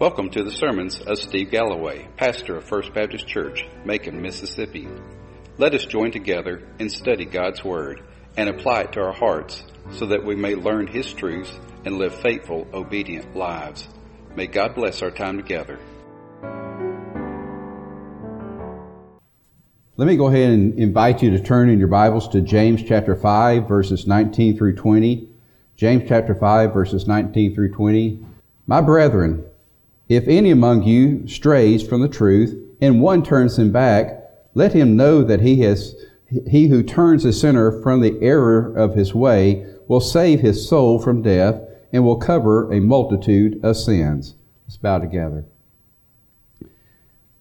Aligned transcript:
Welcome 0.00 0.30
to 0.30 0.42
the 0.42 0.50
sermons 0.50 1.00
of 1.00 1.18
Steve 1.18 1.52
Galloway, 1.52 2.08
pastor 2.16 2.56
of 2.56 2.64
First 2.64 2.92
Baptist 2.92 3.28
Church, 3.28 3.64
Macon, 3.84 4.20
Mississippi. 4.20 4.88
Let 5.56 5.72
us 5.72 5.86
join 5.86 6.10
together 6.10 6.66
and 6.80 6.90
study 6.90 7.24
God's 7.24 7.62
Word 7.62 8.02
and 8.36 8.48
apply 8.48 8.80
it 8.80 8.92
to 8.94 9.00
our 9.02 9.12
hearts 9.12 9.62
so 9.92 10.06
that 10.06 10.24
we 10.24 10.34
may 10.34 10.56
learn 10.56 10.88
His 10.88 11.12
truths 11.12 11.56
and 11.84 11.96
live 11.96 12.12
faithful, 12.12 12.66
obedient 12.74 13.36
lives. 13.36 13.86
May 14.34 14.48
God 14.48 14.74
bless 14.74 15.00
our 15.00 15.12
time 15.12 15.36
together. 15.36 15.78
Let 19.96 20.08
me 20.08 20.16
go 20.16 20.26
ahead 20.26 20.50
and 20.50 20.76
invite 20.76 21.22
you 21.22 21.30
to 21.30 21.40
turn 21.40 21.68
in 21.68 21.78
your 21.78 21.86
Bibles 21.86 22.26
to 22.30 22.40
James 22.40 22.82
chapter 22.82 23.14
5, 23.14 23.68
verses 23.68 24.08
19 24.08 24.58
through 24.58 24.74
20. 24.74 25.28
James 25.76 26.02
chapter 26.08 26.34
5, 26.34 26.74
verses 26.74 27.06
19 27.06 27.54
through 27.54 27.70
20. 27.70 28.26
My 28.66 28.80
brethren, 28.80 29.44
if 30.08 30.28
any 30.28 30.50
among 30.50 30.82
you 30.82 31.26
strays 31.26 31.86
from 31.86 32.00
the 32.00 32.08
truth, 32.08 32.58
and 32.80 33.00
one 33.00 33.22
turns 33.22 33.58
him 33.58 33.72
back, 33.72 34.22
let 34.54 34.72
him 34.72 34.96
know 34.96 35.22
that 35.22 35.40
he 35.40 35.60
has 35.60 35.94
he 36.48 36.68
who 36.68 36.82
turns 36.82 37.24
a 37.24 37.32
sinner 37.32 37.80
from 37.82 38.00
the 38.00 38.18
error 38.20 38.74
of 38.74 38.94
his 38.94 39.14
way 39.14 39.66
will 39.86 40.00
save 40.00 40.40
his 40.40 40.68
soul 40.68 40.98
from 40.98 41.22
death 41.22 41.60
and 41.92 42.04
will 42.04 42.16
cover 42.16 42.72
a 42.72 42.80
multitude 42.80 43.60
of 43.64 43.76
sins. 43.76 44.34
Let's 44.66 44.76
bow 44.76 44.98
together. 44.98 45.44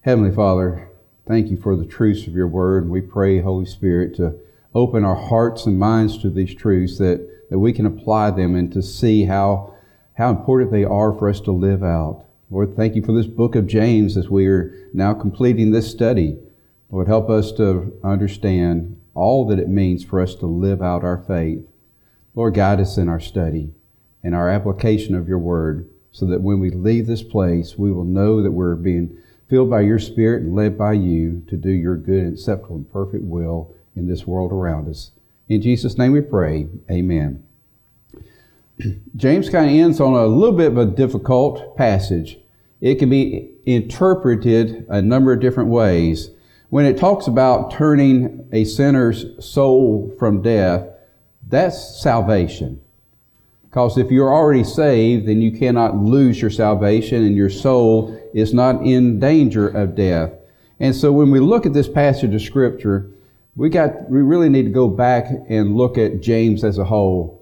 Heavenly 0.01 0.35
Father, 0.35 0.89
thank 1.27 1.49
you 1.49 1.57
for 1.57 1.75
the 1.75 1.85
truths 1.85 2.27
of 2.27 2.35
your 2.35 2.47
word. 2.47 2.89
We 2.89 3.01
pray, 3.01 3.39
Holy 3.39 3.65
Spirit, 3.65 4.15
to 4.17 4.35
open 4.75 5.05
our 5.05 5.15
hearts 5.15 5.65
and 5.65 5.79
minds 5.79 6.17
to 6.19 6.29
these 6.29 6.53
truths 6.53 6.97
that, 6.97 7.27
that 7.49 7.59
we 7.59 7.73
can 7.73 7.85
apply 7.85 8.31
them 8.31 8.55
and 8.55 8.71
to 8.73 8.81
see 8.81 9.25
how, 9.25 9.73
how 10.15 10.29
important 10.29 10.71
they 10.71 10.83
are 10.83 11.13
for 11.13 11.29
us 11.29 11.39
to 11.41 11.51
live 11.51 11.83
out. 11.83 12.25
Lord, 12.53 12.75
thank 12.75 12.95
you 12.95 13.01
for 13.01 13.13
this 13.13 13.25
book 13.25 13.55
of 13.55 13.65
James 13.65 14.15
as 14.15 14.29
we 14.29 14.45
are 14.45 14.87
now 14.93 15.15
completing 15.15 15.71
this 15.71 15.89
study. 15.89 16.37
Lord, 16.91 17.07
help 17.07 17.27
us 17.27 17.51
to 17.53 17.99
understand 18.03 18.95
all 19.15 19.47
that 19.47 19.57
it 19.57 19.69
means 19.69 20.03
for 20.03 20.21
us 20.21 20.35
to 20.35 20.45
live 20.45 20.79
out 20.79 21.03
our 21.03 21.17
faith. 21.17 21.65
Lord, 22.35 22.53
guide 22.53 22.79
us 22.79 22.95
in 22.95 23.09
our 23.09 23.19
study 23.19 23.71
and 24.23 24.35
our 24.35 24.51
application 24.51 25.15
of 25.15 25.27
your 25.27 25.39
word 25.39 25.89
so 26.11 26.27
that 26.27 26.41
when 26.41 26.59
we 26.59 26.69
leave 26.69 27.07
this 27.07 27.23
place, 27.23 27.75
we 27.75 27.91
will 27.91 28.03
know 28.03 28.43
that 28.43 28.51
we're 28.51 28.75
being 28.75 29.17
filled 29.49 29.71
by 29.71 29.81
your 29.81 29.97
Spirit 29.97 30.43
and 30.43 30.55
led 30.55 30.77
by 30.77 30.93
you 30.93 31.43
to 31.49 31.57
do 31.57 31.71
your 31.71 31.97
good 31.97 32.23
and 32.23 32.33
acceptable 32.33 32.75
and 32.75 32.93
perfect 32.93 33.23
will 33.23 33.73
in 33.95 34.07
this 34.07 34.27
world 34.27 34.51
around 34.51 34.87
us. 34.87 35.09
In 35.49 35.59
Jesus' 35.63 35.97
name 35.97 36.11
we 36.11 36.21
pray. 36.21 36.67
Amen. 36.91 37.43
James 39.15 39.49
kind 39.49 39.71
of 39.71 39.75
ends 39.75 39.99
on 39.99 40.13
a 40.13 40.27
little 40.27 40.55
bit 40.55 40.67
of 40.67 40.77
a 40.77 40.85
difficult 40.85 41.75
passage. 41.75 42.37
It 42.83 42.99
can 42.99 43.09
be 43.09 43.49
interpreted 43.65 44.85
a 44.89 45.01
number 45.01 45.31
of 45.31 45.39
different 45.39 45.69
ways. 45.69 46.31
When 46.69 46.85
it 46.85 46.97
talks 46.97 47.27
about 47.27 47.71
turning 47.71 48.45
a 48.51 48.65
sinner's 48.65 49.23
soul 49.39 50.13
from 50.19 50.41
death, 50.41 50.89
that's 51.47 52.01
salvation. 52.01 52.81
Because 53.63 53.97
if 53.97 54.11
you're 54.11 54.33
already 54.33 54.65
saved, 54.65 55.29
then 55.29 55.41
you 55.41 55.57
cannot 55.57 55.95
lose 55.95 56.41
your 56.41 56.51
salvation 56.51 57.23
and 57.23 57.37
your 57.37 57.49
soul 57.49 58.19
is 58.33 58.53
not 58.53 58.85
in 58.85 59.17
danger 59.17 59.69
of 59.69 59.95
death. 59.95 60.33
And 60.77 60.93
so 60.93 61.09
when 61.13 61.31
we 61.31 61.39
look 61.39 61.65
at 61.65 61.71
this 61.71 61.87
passage 61.87 62.33
of 62.33 62.41
scripture, 62.41 63.09
we 63.55 63.69
got, 63.69 64.09
we 64.09 64.21
really 64.21 64.49
need 64.49 64.63
to 64.63 64.71
go 64.71 64.89
back 64.89 65.27
and 65.47 65.77
look 65.77 65.97
at 65.97 66.19
James 66.19 66.65
as 66.65 66.77
a 66.77 66.83
whole. 66.83 67.41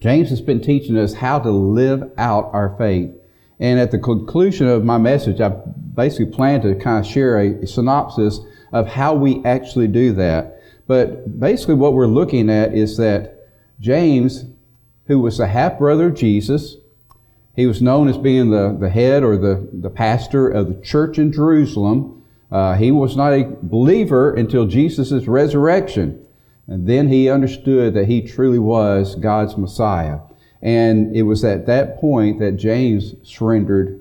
James 0.00 0.30
has 0.30 0.40
been 0.40 0.62
teaching 0.62 0.96
us 0.96 1.12
how 1.12 1.38
to 1.40 1.50
live 1.50 2.10
out 2.16 2.48
our 2.54 2.74
faith. 2.78 3.10
And 3.58 3.80
at 3.80 3.90
the 3.90 3.98
conclusion 3.98 4.68
of 4.68 4.84
my 4.84 4.98
message, 4.98 5.40
I 5.40 5.48
basically 5.48 6.26
plan 6.26 6.60
to 6.62 6.74
kind 6.74 7.04
of 7.04 7.10
share 7.10 7.38
a 7.38 7.66
synopsis 7.66 8.40
of 8.72 8.86
how 8.86 9.14
we 9.14 9.42
actually 9.44 9.88
do 9.88 10.12
that. 10.12 10.60
But 10.86 11.40
basically 11.40 11.74
what 11.74 11.94
we're 11.94 12.06
looking 12.06 12.50
at 12.50 12.74
is 12.74 12.96
that 12.98 13.48
James, 13.80 14.44
who 15.06 15.20
was 15.20 15.38
the 15.38 15.46
half 15.46 15.78
brother 15.78 16.08
of 16.08 16.14
Jesus, 16.14 16.76
he 17.54 17.66
was 17.66 17.80
known 17.80 18.08
as 18.08 18.18
being 18.18 18.50
the, 18.50 18.76
the 18.78 18.90
head 18.90 19.22
or 19.22 19.38
the, 19.38 19.66
the 19.72 19.90
pastor 19.90 20.48
of 20.48 20.68
the 20.68 20.80
church 20.82 21.18
in 21.18 21.32
Jerusalem. 21.32 22.22
Uh, 22.52 22.74
he 22.74 22.92
was 22.92 23.16
not 23.16 23.32
a 23.32 23.56
believer 23.62 24.34
until 24.34 24.66
Jesus' 24.66 25.26
resurrection. 25.26 26.22
And 26.68 26.86
then 26.86 27.08
he 27.08 27.30
understood 27.30 27.94
that 27.94 28.06
he 28.08 28.20
truly 28.20 28.58
was 28.58 29.14
God's 29.14 29.56
Messiah. 29.56 30.18
And 30.62 31.14
it 31.14 31.22
was 31.22 31.44
at 31.44 31.66
that 31.66 31.98
point 31.98 32.38
that 32.40 32.52
James 32.52 33.14
surrendered 33.22 34.00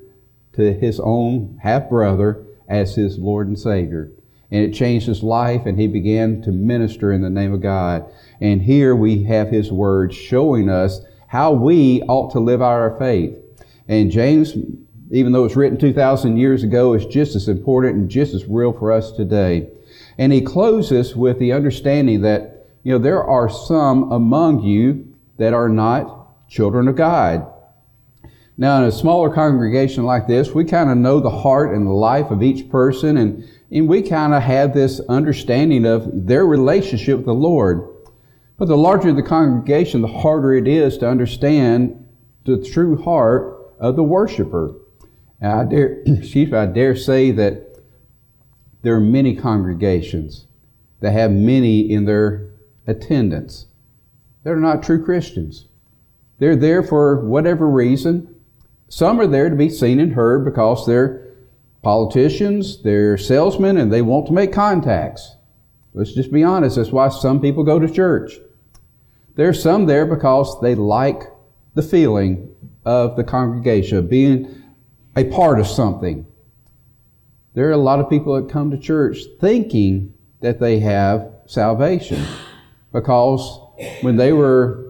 to 0.53 0.73
his 0.73 0.99
own 0.99 1.59
half 1.61 1.89
brother 1.89 2.43
as 2.67 2.95
his 2.95 3.17
Lord 3.17 3.47
and 3.47 3.59
Savior. 3.59 4.09
And 4.51 4.63
it 4.63 4.73
changed 4.73 5.07
his 5.07 5.23
life, 5.23 5.65
and 5.65 5.79
he 5.79 5.87
began 5.87 6.41
to 6.43 6.51
minister 6.51 7.11
in 7.11 7.21
the 7.21 7.29
name 7.29 7.53
of 7.53 7.61
God. 7.61 8.05
And 8.39 8.61
here 8.61 8.95
we 8.95 9.23
have 9.23 9.49
his 9.49 9.71
word 9.71 10.13
showing 10.13 10.69
us 10.69 11.01
how 11.27 11.51
we 11.51 12.01
ought 12.03 12.31
to 12.31 12.39
live 12.39 12.61
our 12.61 12.95
faith. 12.97 13.37
And 13.87 14.11
James, 14.11 14.55
even 15.11 15.31
though 15.31 15.45
it's 15.45 15.55
written 15.55 15.77
2,000 15.77 16.37
years 16.37 16.63
ago, 16.63 16.93
is 16.93 17.05
just 17.05 17.35
as 17.35 17.49
important 17.49 17.95
and 17.95 18.09
just 18.09 18.33
as 18.33 18.45
real 18.45 18.71
for 18.71 18.91
us 18.91 19.11
today. 19.11 19.67
And 20.17 20.31
he 20.31 20.41
closes 20.41 21.15
with 21.15 21.39
the 21.39 21.51
understanding 21.51 22.21
that, 22.21 22.67
you 22.83 22.93
know, 22.93 22.99
there 22.99 23.23
are 23.23 23.49
some 23.49 24.11
among 24.11 24.63
you 24.63 25.13
that 25.37 25.53
are 25.53 25.69
not 25.69 26.14
children 26.47 26.87
of 26.87 26.95
God. 26.95 27.51
Now, 28.57 28.77
in 28.77 28.85
a 28.85 28.91
smaller 28.91 29.29
congregation 29.29 30.05
like 30.05 30.27
this, 30.27 30.51
we 30.51 30.63
kind 30.63 30.89
of 30.89 30.97
know 30.97 31.19
the 31.19 31.29
heart 31.29 31.75
and 31.75 31.85
the 31.85 31.91
life 31.91 32.31
of 32.31 32.41
each 32.41 32.69
person, 32.69 33.17
and, 33.17 33.43
and 33.69 33.89
we 33.89 34.01
kind 34.01 34.33
of 34.33 34.41
have 34.43 34.73
this 34.73 35.01
understanding 35.09 35.85
of 35.85 36.09
their 36.27 36.45
relationship 36.45 37.17
with 37.17 37.25
the 37.25 37.33
Lord. 37.33 37.81
But 38.57 38.69
the 38.69 38.77
larger 38.77 39.11
the 39.11 39.23
congregation, 39.23 40.01
the 40.01 40.07
harder 40.07 40.53
it 40.53 40.67
is 40.67 40.97
to 40.99 41.09
understand 41.09 42.07
the 42.45 42.63
true 42.63 43.01
heart 43.01 43.73
of 43.77 43.97
the 43.97 44.03
worshiper. 44.03 44.75
I 45.41 45.65
dare, 45.65 46.01
excuse 46.05 46.49
me, 46.49 46.57
I 46.57 46.65
dare 46.65 46.95
say 46.95 47.31
that 47.31 47.79
there 48.83 48.95
are 48.95 49.01
many 49.01 49.35
congregations 49.35 50.47
that 51.01 51.11
have 51.11 51.31
many 51.31 51.91
in 51.91 52.05
their 52.05 52.51
attendance. 52.87 53.65
They're 54.43 54.55
not 54.55 54.83
true 54.83 55.03
Christians. 55.03 55.65
They're 56.39 56.55
there 56.55 56.83
for 56.83 57.25
whatever 57.25 57.69
reason. 57.69 58.35
Some 58.89 59.19
are 59.19 59.27
there 59.27 59.49
to 59.49 59.55
be 59.55 59.69
seen 59.69 59.99
and 59.99 60.13
heard 60.13 60.45
because 60.45 60.85
they're 60.85 61.25
politicians, 61.81 62.81
they're 62.83 63.17
salesmen, 63.17 63.77
and 63.77 63.91
they 63.91 64.01
want 64.01 64.27
to 64.27 64.33
make 64.33 64.51
contacts. 64.51 65.35
Let's 65.93 66.13
just 66.13 66.31
be 66.31 66.43
honest. 66.43 66.75
That's 66.75 66.91
why 66.91 67.09
some 67.09 67.39
people 67.39 67.63
go 67.63 67.79
to 67.79 67.91
church. 67.91 68.33
There's 69.35 69.61
some 69.61 69.85
there 69.85 70.05
because 70.05 70.59
they 70.61 70.75
like 70.75 71.23
the 71.73 71.81
feeling 71.81 72.49
of 72.85 73.15
the 73.15 73.23
congregation, 73.23 74.07
being 74.07 74.63
a 75.15 75.25
part 75.25 75.59
of 75.59 75.67
something. 75.67 76.25
There 77.53 77.67
are 77.69 77.73
a 77.73 77.77
lot 77.77 77.99
of 77.99 78.09
people 78.09 78.35
that 78.35 78.51
come 78.51 78.71
to 78.71 78.77
church 78.77 79.19
thinking 79.39 80.13
that 80.41 80.59
they 80.59 80.79
have 80.79 81.31
salvation 81.45 82.23
because 82.91 83.59
when 84.01 84.17
they 84.17 84.33
were 84.33 84.84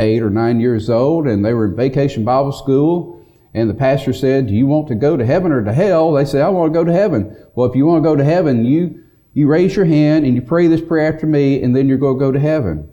eight 0.00 0.22
or 0.22 0.30
nine 0.30 0.60
years 0.60 0.90
old 0.90 1.26
and 1.26 1.44
they 1.44 1.52
were 1.52 1.66
in 1.66 1.76
vacation 1.76 2.24
Bible 2.24 2.52
school 2.52 3.20
and 3.52 3.68
the 3.68 3.74
pastor 3.74 4.12
said, 4.12 4.46
Do 4.46 4.54
you 4.54 4.66
want 4.66 4.88
to 4.88 4.94
go 4.94 5.16
to 5.16 5.26
heaven 5.26 5.52
or 5.52 5.64
to 5.64 5.72
hell? 5.72 6.12
They 6.12 6.24
said, 6.24 6.42
I 6.42 6.48
want 6.48 6.72
to 6.72 6.78
go 6.78 6.84
to 6.84 6.92
heaven. 6.92 7.36
Well, 7.54 7.68
if 7.68 7.74
you 7.74 7.86
want 7.86 8.02
to 8.02 8.08
go 8.08 8.16
to 8.16 8.24
heaven, 8.24 8.64
you, 8.64 9.02
you 9.34 9.48
raise 9.48 9.74
your 9.74 9.84
hand 9.84 10.24
and 10.24 10.34
you 10.34 10.42
pray 10.42 10.66
this 10.66 10.80
prayer 10.80 11.12
after 11.12 11.26
me 11.26 11.62
and 11.62 11.74
then 11.74 11.88
you're 11.88 11.98
going 11.98 12.18
to 12.18 12.24
go 12.24 12.32
to 12.32 12.38
heaven. 12.38 12.88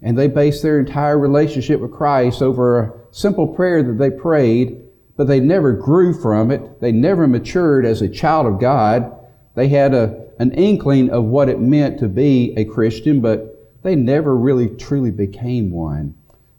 And 0.00 0.18
they 0.18 0.28
base 0.28 0.62
their 0.62 0.80
entire 0.80 1.18
relationship 1.18 1.80
with 1.80 1.92
Christ 1.92 2.42
over 2.42 2.80
a 2.80 2.92
simple 3.12 3.46
prayer 3.46 3.82
that 3.82 3.98
they 3.98 4.10
prayed, 4.10 4.82
but 5.16 5.28
they 5.28 5.40
never 5.40 5.72
grew 5.72 6.18
from 6.18 6.50
it. 6.50 6.80
They 6.80 6.90
never 6.90 7.28
matured 7.28 7.84
as 7.84 8.02
a 8.02 8.08
child 8.08 8.46
of 8.46 8.60
God. 8.60 9.14
They 9.54 9.68
had 9.68 9.94
a, 9.94 10.30
an 10.38 10.52
inkling 10.52 11.10
of 11.10 11.24
what 11.24 11.48
it 11.48 11.60
meant 11.60 12.00
to 12.00 12.08
be 12.08 12.54
a 12.56 12.64
Christian, 12.64 13.20
but 13.20 13.80
they 13.82 13.94
never 13.94 14.34
really 14.34 14.68
truly 14.68 15.10
became 15.10 15.70
one. 15.70 16.14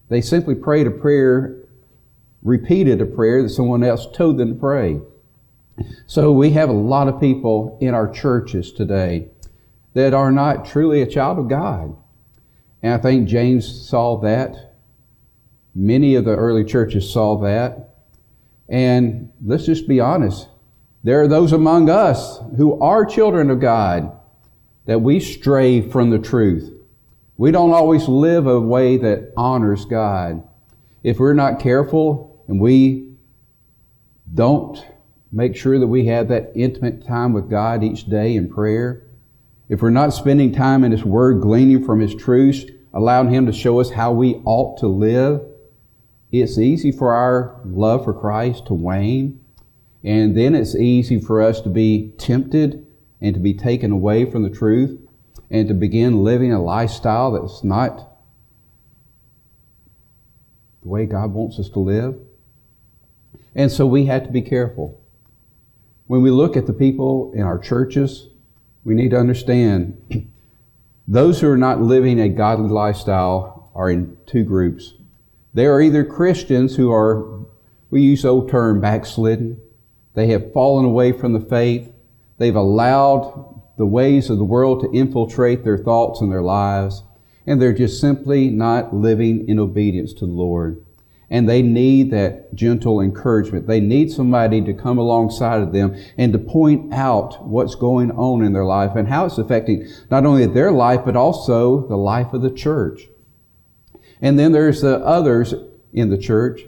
They 0.09 0.21
simply 0.21 0.55
prayed 0.55 0.87
a 0.87 0.91
prayer, 0.91 1.57
repeated 2.41 3.01
a 3.01 3.05
prayer 3.05 3.41
that 3.43 3.49
someone 3.49 3.83
else 3.83 4.07
told 4.13 4.37
them 4.37 4.49
to 4.49 4.59
pray. 4.59 4.99
So 6.05 6.31
we 6.31 6.51
have 6.51 6.69
a 6.69 6.73
lot 6.73 7.07
of 7.07 7.19
people 7.19 7.77
in 7.81 7.93
our 7.93 8.09
churches 8.11 8.71
today 8.71 9.29
that 9.93 10.13
are 10.13 10.31
not 10.31 10.65
truly 10.65 11.01
a 11.01 11.07
child 11.07 11.39
of 11.39 11.47
God. 11.47 11.95
And 12.81 12.93
I 12.93 12.97
think 12.97 13.27
James 13.27 13.87
saw 13.87 14.17
that. 14.21 14.75
Many 15.73 16.15
of 16.15 16.25
the 16.25 16.35
early 16.35 16.65
churches 16.65 17.11
saw 17.11 17.37
that. 17.39 17.95
And 18.69 19.31
let's 19.43 19.65
just 19.65 19.87
be 19.87 19.99
honest. 19.99 20.47
There 21.03 21.21
are 21.21 21.27
those 21.27 21.51
among 21.53 21.89
us 21.89 22.39
who 22.57 22.79
are 22.79 23.05
children 23.05 23.49
of 23.49 23.59
God 23.59 24.11
that 24.85 25.01
we 25.01 25.19
stray 25.19 25.81
from 25.81 26.09
the 26.09 26.19
truth. 26.19 26.72
We 27.35 27.51
don't 27.51 27.71
always 27.71 28.07
live 28.07 28.45
a 28.45 28.59
way 28.59 28.97
that 28.97 29.33
honors 29.35 29.85
God. 29.85 30.47
If 31.01 31.19
we're 31.19 31.33
not 31.33 31.59
careful 31.59 32.43
and 32.47 32.59
we 32.59 33.15
don't 34.33 34.83
make 35.31 35.55
sure 35.55 35.79
that 35.79 35.87
we 35.87 36.05
have 36.05 36.27
that 36.27 36.51
intimate 36.55 37.05
time 37.05 37.33
with 37.33 37.49
God 37.49 37.83
each 37.83 38.05
day 38.05 38.35
in 38.35 38.49
prayer, 38.49 39.07
if 39.67 39.81
we're 39.81 39.89
not 39.89 40.13
spending 40.13 40.53
time 40.53 40.83
in 40.83 40.91
His 40.91 41.03
Word, 41.03 41.41
gleaning 41.41 41.83
from 41.83 41.99
His 41.99 42.13
truths, 42.13 42.65
allowing 42.93 43.33
Him 43.33 43.47
to 43.47 43.53
show 43.53 43.79
us 43.79 43.89
how 43.89 44.11
we 44.11 44.35
ought 44.45 44.77
to 44.79 44.87
live, 44.87 45.41
it's 46.31 46.59
easy 46.59 46.91
for 46.91 47.13
our 47.13 47.59
love 47.65 48.03
for 48.03 48.13
Christ 48.13 48.67
to 48.67 48.73
wane. 48.75 49.39
And 50.03 50.37
then 50.37 50.53
it's 50.53 50.75
easy 50.75 51.19
for 51.19 51.41
us 51.41 51.61
to 51.61 51.69
be 51.69 52.13
tempted 52.17 52.85
and 53.21 53.33
to 53.33 53.39
be 53.39 53.53
taken 53.53 53.91
away 53.91 54.29
from 54.29 54.43
the 54.43 54.49
truth 54.49 54.99
and 55.53 55.67
to 55.67 55.73
begin 55.75 56.23
living 56.23 56.51
a 56.51 56.61
lifestyle 56.61 57.31
that's 57.31 57.63
not 57.63 58.17
the 60.81 60.89
way 60.89 61.05
God 61.05 61.31
wants 61.31 61.59
us 61.59 61.69
to 61.69 61.79
live. 61.79 62.15
And 63.53 63.71
so 63.71 63.85
we 63.85 64.07
have 64.07 64.23
to 64.23 64.31
be 64.31 64.41
careful. 64.41 64.99
When 66.07 66.23
we 66.23 66.31
look 66.31 66.57
at 66.57 66.65
the 66.65 66.73
people 66.73 67.31
in 67.35 67.43
our 67.43 67.59
churches, 67.59 68.29
we 68.83 68.95
need 68.95 69.11
to 69.11 69.19
understand 69.19 69.95
those 71.07 71.39
who 71.39 71.49
are 71.51 71.57
not 71.57 71.79
living 71.79 72.19
a 72.19 72.29
godly 72.29 72.69
lifestyle 72.69 73.71
are 73.75 73.91
in 73.91 74.17
two 74.25 74.43
groups. 74.43 74.95
They 75.53 75.67
are 75.67 75.79
either 75.79 76.03
Christians 76.03 76.75
who 76.75 76.91
are, 76.91 77.45
we 77.91 78.01
use 78.01 78.23
the 78.23 78.29
old 78.29 78.49
term, 78.49 78.81
backslidden. 78.81 79.61
They 80.15 80.27
have 80.27 80.51
fallen 80.51 80.83
away 80.83 81.11
from 81.11 81.33
the 81.33 81.39
faith. 81.39 81.91
They've 82.39 82.55
allowed 82.55 83.52
the 83.77 83.85
ways 83.85 84.29
of 84.29 84.37
the 84.37 84.43
world 84.43 84.81
to 84.81 84.91
infiltrate 84.91 85.63
their 85.63 85.77
thoughts 85.77 86.21
and 86.21 86.31
their 86.31 86.41
lives. 86.41 87.03
And 87.45 87.61
they're 87.61 87.73
just 87.73 87.99
simply 87.99 88.49
not 88.49 88.93
living 88.93 89.47
in 89.49 89.59
obedience 89.59 90.13
to 90.13 90.25
the 90.25 90.31
Lord 90.31 90.83
and 91.33 91.49
they 91.49 91.63
need 91.63 92.11
that 92.11 92.53
gentle 92.53 93.01
encouragement. 93.01 93.65
They 93.65 93.79
need 93.79 94.11
somebody 94.11 94.61
to 94.61 94.73
come 94.73 94.99
alongside 94.99 95.63
of 95.63 95.73
them 95.73 95.95
and 96.15 96.31
to 96.31 96.37
point 96.37 96.93
out 96.93 97.43
what's 97.43 97.73
going 97.73 98.11
on 98.11 98.43
in 98.43 98.53
their 98.53 98.65
life 98.65 98.95
and 98.95 99.07
how 99.07 99.25
it's 99.25 99.39
affecting 99.39 99.87
not 100.11 100.27
only 100.27 100.45
their 100.45 100.71
life, 100.71 101.01
but 101.03 101.15
also 101.15 101.87
the 101.87 101.97
life 101.97 102.33
of 102.33 102.43
the 102.43 102.51
church. 102.51 103.07
And 104.21 104.37
then 104.37 104.51
there's 104.51 104.81
the 104.81 104.99
others 104.99 105.55
in 105.91 106.11
the 106.11 106.19
church 106.19 106.61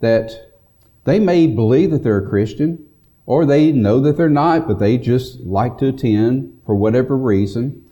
that 0.00 0.58
they 1.04 1.20
may 1.20 1.46
believe 1.46 1.92
that 1.92 2.02
they're 2.02 2.26
a 2.26 2.28
Christian 2.28 2.84
or 3.30 3.46
they 3.46 3.70
know 3.70 4.00
that 4.00 4.16
they're 4.16 4.28
not, 4.28 4.66
but 4.66 4.80
they 4.80 4.98
just 4.98 5.38
like 5.42 5.78
to 5.78 5.86
attend 5.86 6.60
for 6.66 6.74
whatever 6.74 7.16
reason. 7.16 7.88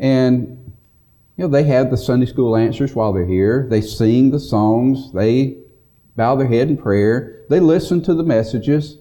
And 0.00 0.74
you 1.36 1.44
know, 1.44 1.48
they 1.48 1.62
have 1.62 1.88
the 1.88 1.96
Sunday 1.96 2.26
school 2.26 2.56
answers 2.56 2.92
while 2.92 3.12
they're 3.12 3.24
here. 3.24 3.68
They 3.70 3.80
sing 3.80 4.32
the 4.32 4.40
songs. 4.40 5.12
They 5.12 5.58
bow 6.16 6.34
their 6.34 6.48
head 6.48 6.68
in 6.68 6.76
prayer. 6.78 7.44
They 7.48 7.60
listen 7.60 8.02
to 8.02 8.14
the 8.14 8.24
messages. 8.24 8.98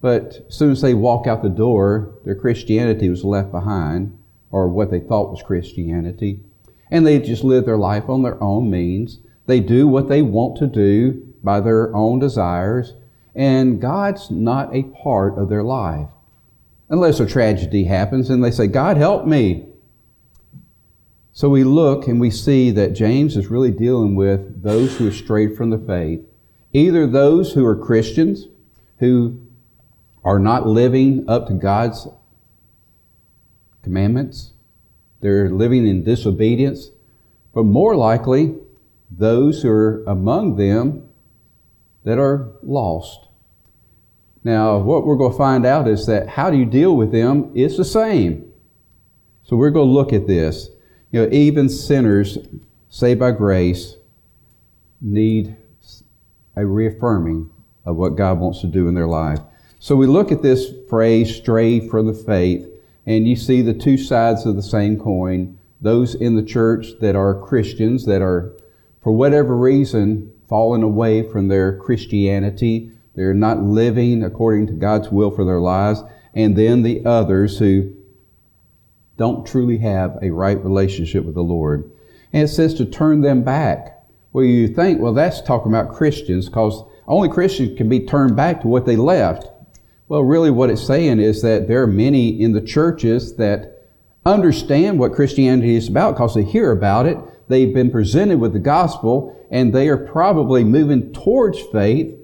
But 0.00 0.46
as 0.48 0.56
soon 0.56 0.72
as 0.72 0.80
they 0.80 0.94
walk 0.94 1.28
out 1.28 1.44
the 1.44 1.50
door, 1.50 2.12
their 2.24 2.34
Christianity 2.34 3.08
was 3.08 3.22
left 3.22 3.52
behind, 3.52 4.18
or 4.50 4.66
what 4.66 4.90
they 4.90 4.98
thought 4.98 5.30
was 5.30 5.40
Christianity. 5.40 6.40
And 6.90 7.06
they 7.06 7.20
just 7.20 7.44
live 7.44 7.64
their 7.64 7.78
life 7.78 8.08
on 8.08 8.22
their 8.22 8.42
own 8.42 8.68
means. 8.68 9.20
They 9.46 9.60
do 9.60 9.86
what 9.86 10.08
they 10.08 10.20
want 10.20 10.56
to 10.56 10.66
do 10.66 11.32
by 11.44 11.60
their 11.60 11.94
own 11.94 12.18
desires. 12.18 12.94
And 13.40 13.80
God's 13.80 14.30
not 14.30 14.76
a 14.76 14.82
part 14.82 15.38
of 15.38 15.48
their 15.48 15.62
life. 15.62 16.08
Unless 16.90 17.20
a 17.20 17.26
tragedy 17.26 17.84
happens 17.84 18.28
and 18.28 18.44
they 18.44 18.50
say, 18.50 18.66
God 18.66 18.98
help 18.98 19.26
me. 19.26 19.66
So 21.32 21.48
we 21.48 21.64
look 21.64 22.06
and 22.06 22.20
we 22.20 22.30
see 22.30 22.70
that 22.72 22.92
James 22.92 23.38
is 23.38 23.46
really 23.46 23.70
dealing 23.70 24.14
with 24.14 24.62
those 24.62 24.98
who 24.98 25.06
have 25.06 25.14
strayed 25.14 25.56
from 25.56 25.70
the 25.70 25.78
faith. 25.78 26.20
Either 26.74 27.06
those 27.06 27.54
who 27.54 27.64
are 27.64 27.74
Christians, 27.74 28.46
who 28.98 29.40
are 30.22 30.38
not 30.38 30.66
living 30.66 31.24
up 31.26 31.46
to 31.46 31.54
God's 31.54 32.08
commandments, 33.82 34.52
they're 35.22 35.48
living 35.48 35.86
in 35.86 36.04
disobedience, 36.04 36.90
but 37.54 37.62
more 37.62 37.96
likely, 37.96 38.54
those 39.10 39.62
who 39.62 39.70
are 39.70 40.04
among 40.06 40.56
them 40.56 41.08
that 42.04 42.18
are 42.18 42.52
lost. 42.62 43.28
Now, 44.42 44.78
what 44.78 45.04
we're 45.04 45.16
going 45.16 45.32
to 45.32 45.38
find 45.38 45.66
out 45.66 45.86
is 45.86 46.06
that 46.06 46.28
how 46.28 46.50
do 46.50 46.56
you 46.56 46.64
deal 46.64 46.96
with 46.96 47.12
them 47.12 47.50
is 47.54 47.76
the 47.76 47.84
same. 47.84 48.50
So 49.42 49.56
we're 49.56 49.70
going 49.70 49.88
to 49.88 49.92
look 49.92 50.12
at 50.12 50.26
this. 50.26 50.68
You 51.10 51.22
know, 51.22 51.32
even 51.32 51.68
sinners 51.68 52.38
saved 52.88 53.20
by 53.20 53.32
grace 53.32 53.96
need 55.00 55.56
a 56.56 56.64
reaffirming 56.64 57.50
of 57.84 57.96
what 57.96 58.16
God 58.16 58.38
wants 58.38 58.60
to 58.60 58.66
do 58.66 58.88
in 58.88 58.94
their 58.94 59.06
life. 59.06 59.40
So 59.78 59.96
we 59.96 60.06
look 60.06 60.30
at 60.30 60.42
this 60.42 60.72
phrase, 60.88 61.34
stray 61.34 61.80
from 61.80 62.06
the 62.06 62.14
faith, 62.14 62.66
and 63.06 63.26
you 63.26 63.34
see 63.34 63.62
the 63.62 63.74
two 63.74 63.96
sides 63.96 64.44
of 64.46 64.56
the 64.56 64.62
same 64.62 64.98
coin. 64.98 65.58
Those 65.80 66.14
in 66.14 66.36
the 66.36 66.42
church 66.42 66.98
that 67.00 67.16
are 67.16 67.34
Christians, 67.34 68.04
that 68.04 68.20
are, 68.20 68.52
for 69.02 69.12
whatever 69.12 69.56
reason, 69.56 70.32
fallen 70.48 70.82
away 70.82 71.22
from 71.22 71.48
their 71.48 71.76
Christianity. 71.78 72.92
They're 73.20 73.34
not 73.34 73.62
living 73.62 74.24
according 74.24 74.68
to 74.68 74.72
God's 74.72 75.10
will 75.10 75.30
for 75.30 75.44
their 75.44 75.60
lives. 75.60 76.02
And 76.32 76.56
then 76.56 76.82
the 76.82 77.04
others 77.04 77.58
who 77.58 77.92
don't 79.18 79.46
truly 79.46 79.76
have 79.76 80.16
a 80.22 80.30
right 80.30 80.56
relationship 80.64 81.26
with 81.26 81.34
the 81.34 81.42
Lord. 81.42 81.92
And 82.32 82.44
it 82.44 82.48
says 82.48 82.72
to 82.74 82.86
turn 82.86 83.20
them 83.20 83.42
back. 83.42 84.02
Well, 84.32 84.46
you 84.46 84.68
think, 84.68 85.02
well, 85.02 85.12
that's 85.12 85.42
talking 85.42 85.70
about 85.70 85.94
Christians 85.94 86.46
because 86.48 86.82
only 87.06 87.28
Christians 87.28 87.76
can 87.76 87.90
be 87.90 88.06
turned 88.06 88.36
back 88.36 88.62
to 88.62 88.68
what 88.68 88.86
they 88.86 88.96
left. 88.96 89.46
Well, 90.08 90.22
really 90.22 90.50
what 90.50 90.70
it's 90.70 90.86
saying 90.86 91.20
is 91.20 91.42
that 91.42 91.68
there 91.68 91.82
are 91.82 91.86
many 91.86 92.40
in 92.40 92.52
the 92.52 92.62
churches 92.62 93.36
that 93.36 93.86
understand 94.24 94.98
what 94.98 95.12
Christianity 95.12 95.74
is 95.74 95.88
about 95.88 96.14
because 96.14 96.34
they 96.34 96.44
hear 96.44 96.72
about 96.72 97.04
it. 97.04 97.18
They've 97.48 97.74
been 97.74 97.90
presented 97.90 98.40
with 98.40 98.54
the 98.54 98.60
gospel 98.60 99.36
and 99.50 99.74
they 99.74 99.90
are 99.90 99.98
probably 99.98 100.64
moving 100.64 101.12
towards 101.12 101.60
faith, 101.70 102.16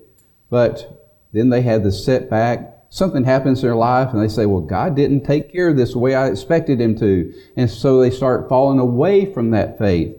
but 0.51 1.09
then 1.33 1.51
they 1.51 1.63
had 1.63 1.83
the 1.83 1.93
setback 1.93 2.77
something 2.89 3.25
happens 3.25 3.63
in 3.63 3.69
their 3.69 3.77
life 3.77 4.13
and 4.13 4.23
they 4.23 4.29
say, 4.29 4.47
well, 4.47 4.61
God 4.61 4.97
didn't 4.97 5.25
take 5.25 5.53
care 5.53 5.69
of 5.69 5.77
this 5.77 5.93
the 5.93 5.99
way 5.99 6.15
I 6.15 6.29
expected 6.29 6.81
him 6.81 6.97
to. 6.99 7.33
And 7.57 7.71
so 7.71 8.01
they 8.01 8.11
start 8.11 8.49
falling 8.49 8.79
away 8.79 9.33
from 9.33 9.51
that 9.51 9.79
faith 9.79 10.17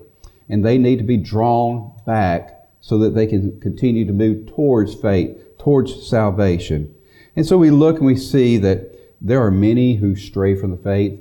and 0.49 0.63
they 0.63 0.77
need 0.77 0.97
to 0.97 1.03
be 1.03 1.17
drawn 1.17 1.91
back 2.05 2.53
so 2.81 2.97
that 2.99 3.11
they 3.11 3.27
can 3.27 3.59
continue 3.59 4.05
to 4.05 4.13
move 4.13 4.53
towards 4.53 4.95
faith, 4.95 5.57
towards 5.57 6.07
salvation. 6.07 6.93
And 7.35 7.45
so 7.45 7.57
we 7.57 7.71
look 7.71 7.97
and 7.97 8.05
we 8.05 8.15
see 8.15 8.57
that 8.57 8.93
there 9.19 9.43
are 9.43 9.51
many 9.51 9.95
who 9.95 10.15
stray 10.15 10.55
from 10.55 10.71
the 10.71 10.77
faith. 10.77 11.19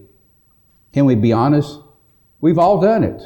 Can 0.92 1.07
we 1.07 1.14
be 1.14 1.33
honest? 1.33 1.81
We've 2.40 2.59
all 2.59 2.81
done 2.81 3.02
it. 3.02 3.23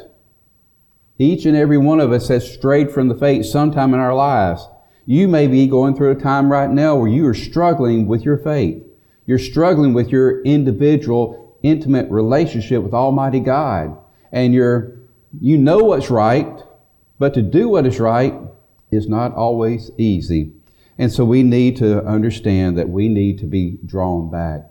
Each 1.17 1.45
and 1.45 1.55
every 1.55 1.77
one 1.77 1.99
of 1.99 2.11
us 2.11 2.29
has 2.29 2.51
strayed 2.51 2.91
from 2.91 3.07
the 3.07 3.15
faith 3.15 3.45
sometime 3.45 3.93
in 3.93 3.99
our 3.99 4.15
lives. 4.15 4.65
You 5.05 5.27
may 5.27 5.47
be 5.47 5.67
going 5.67 5.95
through 5.95 6.11
a 6.11 6.21
time 6.21 6.51
right 6.51 6.69
now 6.69 6.95
where 6.95 7.09
you 7.09 7.25
are 7.27 7.33
struggling 7.33 8.07
with 8.07 8.23
your 8.23 8.37
faith. 8.37 8.83
You're 9.25 9.39
struggling 9.39 9.93
with 9.93 10.09
your 10.09 10.41
individual, 10.43 11.57
intimate 11.63 12.09
relationship 12.11 12.83
with 12.83 12.93
Almighty 12.93 13.39
God. 13.39 13.97
And 14.31 14.53
you're, 14.53 14.99
you 15.39 15.57
know 15.57 15.79
what's 15.79 16.09
right, 16.09 16.61
but 17.19 17.33
to 17.33 17.41
do 17.41 17.69
what 17.69 17.85
is 17.85 17.99
right 17.99 18.35
is 18.91 19.07
not 19.07 19.33
always 19.33 19.91
easy. 19.97 20.51
And 20.97 21.11
so 21.11 21.25
we 21.25 21.43
need 21.43 21.77
to 21.77 22.05
understand 22.05 22.77
that 22.77 22.89
we 22.89 23.09
need 23.09 23.39
to 23.39 23.45
be 23.45 23.79
drawn 23.85 24.29
back. 24.29 24.61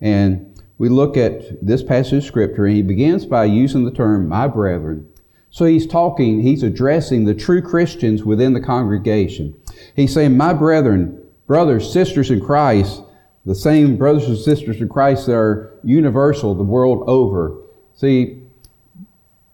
And 0.00 0.60
we 0.78 0.88
look 0.88 1.16
at 1.16 1.64
this 1.64 1.82
passage 1.82 2.18
of 2.18 2.24
scripture 2.24 2.66
and 2.66 2.76
he 2.76 2.82
begins 2.82 3.24
by 3.24 3.44
using 3.44 3.84
the 3.84 3.90
term, 3.90 4.28
my 4.28 4.48
brethren. 4.48 5.08
So 5.50 5.64
he's 5.64 5.86
talking, 5.86 6.42
he's 6.42 6.62
addressing 6.62 7.24
the 7.24 7.34
true 7.34 7.62
Christians 7.62 8.24
within 8.24 8.52
the 8.52 8.60
congregation. 8.60 9.54
He's 9.94 10.12
saying, 10.12 10.36
My 10.36 10.52
brethren, 10.52 11.22
brothers, 11.46 11.92
sisters 11.92 12.30
in 12.30 12.40
Christ, 12.40 13.02
the 13.44 13.54
same 13.54 13.96
brothers 13.96 14.26
and 14.26 14.36
sisters 14.36 14.80
in 14.80 14.88
Christ 14.88 15.26
that 15.26 15.36
are 15.36 15.78
universal 15.84 16.54
the 16.54 16.64
world 16.64 17.04
over. 17.06 17.56
See, 17.94 18.42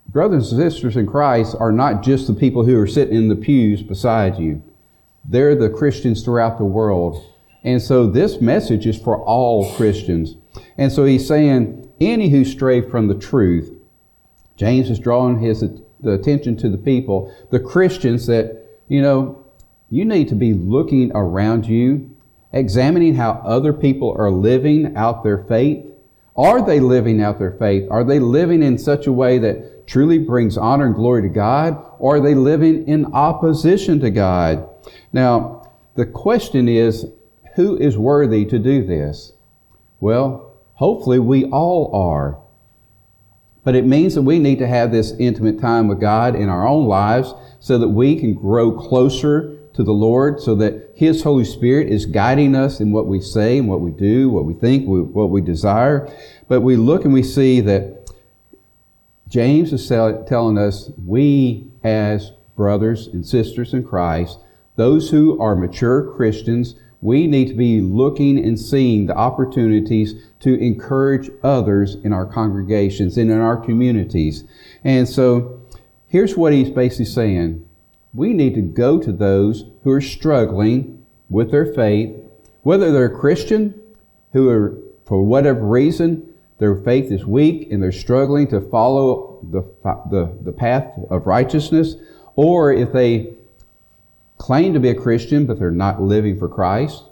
brothers 0.08 0.52
and 0.52 0.60
sisters 0.60 0.96
in 0.96 1.06
Christ 1.06 1.54
are 1.60 1.72
not 1.72 2.02
just 2.02 2.26
the 2.26 2.34
people 2.34 2.64
who 2.64 2.78
are 2.80 2.86
sitting 2.86 3.16
in 3.16 3.28
the 3.28 3.36
pews 3.36 3.82
beside 3.82 4.38
you. 4.38 4.62
They're 5.24 5.54
the 5.54 5.70
Christians 5.70 6.24
throughout 6.24 6.58
the 6.58 6.64
world. 6.64 7.22
And 7.64 7.80
so 7.80 8.06
this 8.06 8.40
message 8.40 8.86
is 8.86 8.98
for 8.98 9.22
all 9.24 9.72
Christians. 9.74 10.36
And 10.76 10.90
so 10.90 11.04
he's 11.04 11.26
saying, 11.28 11.88
any 12.00 12.28
who 12.28 12.44
stray 12.44 12.80
from 12.80 13.08
the 13.08 13.14
truth, 13.14 13.72
James 14.56 14.90
is 14.90 14.98
drawing 14.98 15.38
his 15.38 15.64
the 16.00 16.12
attention 16.12 16.56
to 16.56 16.68
the 16.68 16.78
people, 16.78 17.32
the 17.50 17.60
Christians 17.60 18.26
that, 18.26 18.66
you 18.88 19.00
know, 19.00 19.41
you 19.92 20.06
need 20.06 20.26
to 20.28 20.34
be 20.34 20.54
looking 20.54 21.12
around 21.14 21.66
you, 21.66 22.10
examining 22.50 23.14
how 23.14 23.42
other 23.44 23.74
people 23.74 24.16
are 24.18 24.30
living 24.30 24.96
out 24.96 25.22
their 25.22 25.44
faith. 25.44 25.84
Are 26.34 26.64
they 26.64 26.80
living 26.80 27.22
out 27.22 27.38
their 27.38 27.52
faith? 27.58 27.86
Are 27.90 28.02
they 28.02 28.18
living 28.18 28.62
in 28.62 28.78
such 28.78 29.06
a 29.06 29.12
way 29.12 29.38
that 29.40 29.86
truly 29.86 30.16
brings 30.16 30.56
honor 30.56 30.86
and 30.86 30.94
glory 30.94 31.20
to 31.20 31.28
God? 31.28 31.76
Or 31.98 32.16
are 32.16 32.20
they 32.20 32.34
living 32.34 32.88
in 32.88 33.12
opposition 33.12 34.00
to 34.00 34.10
God? 34.10 34.66
Now, 35.12 35.70
the 35.94 36.06
question 36.06 36.68
is, 36.68 37.04
who 37.56 37.76
is 37.76 37.98
worthy 37.98 38.46
to 38.46 38.58
do 38.58 38.86
this? 38.86 39.34
Well, 40.00 40.56
hopefully 40.72 41.18
we 41.18 41.44
all 41.44 41.94
are. 41.94 42.38
But 43.62 43.74
it 43.74 43.84
means 43.84 44.14
that 44.14 44.22
we 44.22 44.38
need 44.38 44.58
to 44.60 44.66
have 44.66 44.90
this 44.90 45.12
intimate 45.18 45.60
time 45.60 45.86
with 45.86 46.00
God 46.00 46.34
in 46.34 46.48
our 46.48 46.66
own 46.66 46.86
lives 46.86 47.34
so 47.60 47.76
that 47.76 47.88
we 47.88 48.18
can 48.18 48.32
grow 48.32 48.72
closer 48.72 49.51
to 49.74 49.82
the 49.82 49.92
Lord, 49.92 50.40
so 50.40 50.54
that 50.56 50.92
His 50.94 51.22
Holy 51.22 51.44
Spirit 51.44 51.88
is 51.88 52.06
guiding 52.06 52.54
us 52.54 52.80
in 52.80 52.92
what 52.92 53.06
we 53.06 53.20
say 53.20 53.58
and 53.58 53.68
what 53.68 53.80
we 53.80 53.90
do, 53.90 54.30
what 54.30 54.44
we 54.44 54.54
think, 54.54 54.84
what 54.86 55.30
we 55.30 55.40
desire. 55.40 56.08
But 56.48 56.60
we 56.60 56.76
look 56.76 57.04
and 57.04 57.14
we 57.14 57.22
see 57.22 57.60
that 57.62 58.10
James 59.28 59.72
is 59.72 59.88
telling 59.88 60.58
us 60.58 60.90
we 61.06 61.70
as 61.82 62.32
brothers 62.54 63.06
and 63.06 63.26
sisters 63.26 63.72
in 63.72 63.82
Christ, 63.82 64.38
those 64.76 65.10
who 65.10 65.40
are 65.40 65.56
mature 65.56 66.12
Christians, 66.14 66.76
we 67.00 67.26
need 67.26 67.48
to 67.48 67.54
be 67.54 67.80
looking 67.80 68.38
and 68.38 68.58
seeing 68.58 69.06
the 69.06 69.16
opportunities 69.16 70.14
to 70.40 70.54
encourage 70.60 71.30
others 71.42 71.96
in 72.04 72.12
our 72.12 72.26
congregations 72.26 73.16
and 73.16 73.30
in 73.30 73.40
our 73.40 73.56
communities. 73.56 74.44
And 74.84 75.08
so 75.08 75.60
here's 76.08 76.36
what 76.36 76.52
he's 76.52 76.70
basically 76.70 77.06
saying. 77.06 77.66
We 78.14 78.32
need 78.32 78.54
to 78.54 78.62
go 78.62 78.98
to 78.98 79.12
those 79.12 79.64
who 79.84 79.90
are 79.90 80.00
struggling 80.00 81.04
with 81.30 81.50
their 81.50 81.66
faith, 81.66 82.14
whether 82.62 82.92
they're 82.92 83.08
Christian, 83.08 83.80
who 84.32 84.48
are, 84.48 84.78
for 85.06 85.24
whatever 85.24 85.60
reason, 85.60 86.28
their 86.58 86.76
faith 86.76 87.10
is 87.10 87.24
weak 87.24 87.72
and 87.72 87.82
they're 87.82 87.90
struggling 87.90 88.48
to 88.48 88.60
follow 88.60 89.40
the, 89.50 89.62
the, 90.10 90.36
the 90.42 90.52
path 90.52 90.92
of 91.10 91.26
righteousness, 91.26 91.96
or 92.36 92.72
if 92.72 92.92
they 92.92 93.34
claim 94.38 94.74
to 94.74 94.80
be 94.80 94.90
a 94.90 94.94
Christian 94.94 95.46
but 95.46 95.58
they're 95.58 95.70
not 95.70 96.02
living 96.02 96.38
for 96.38 96.48
Christ, 96.48 97.04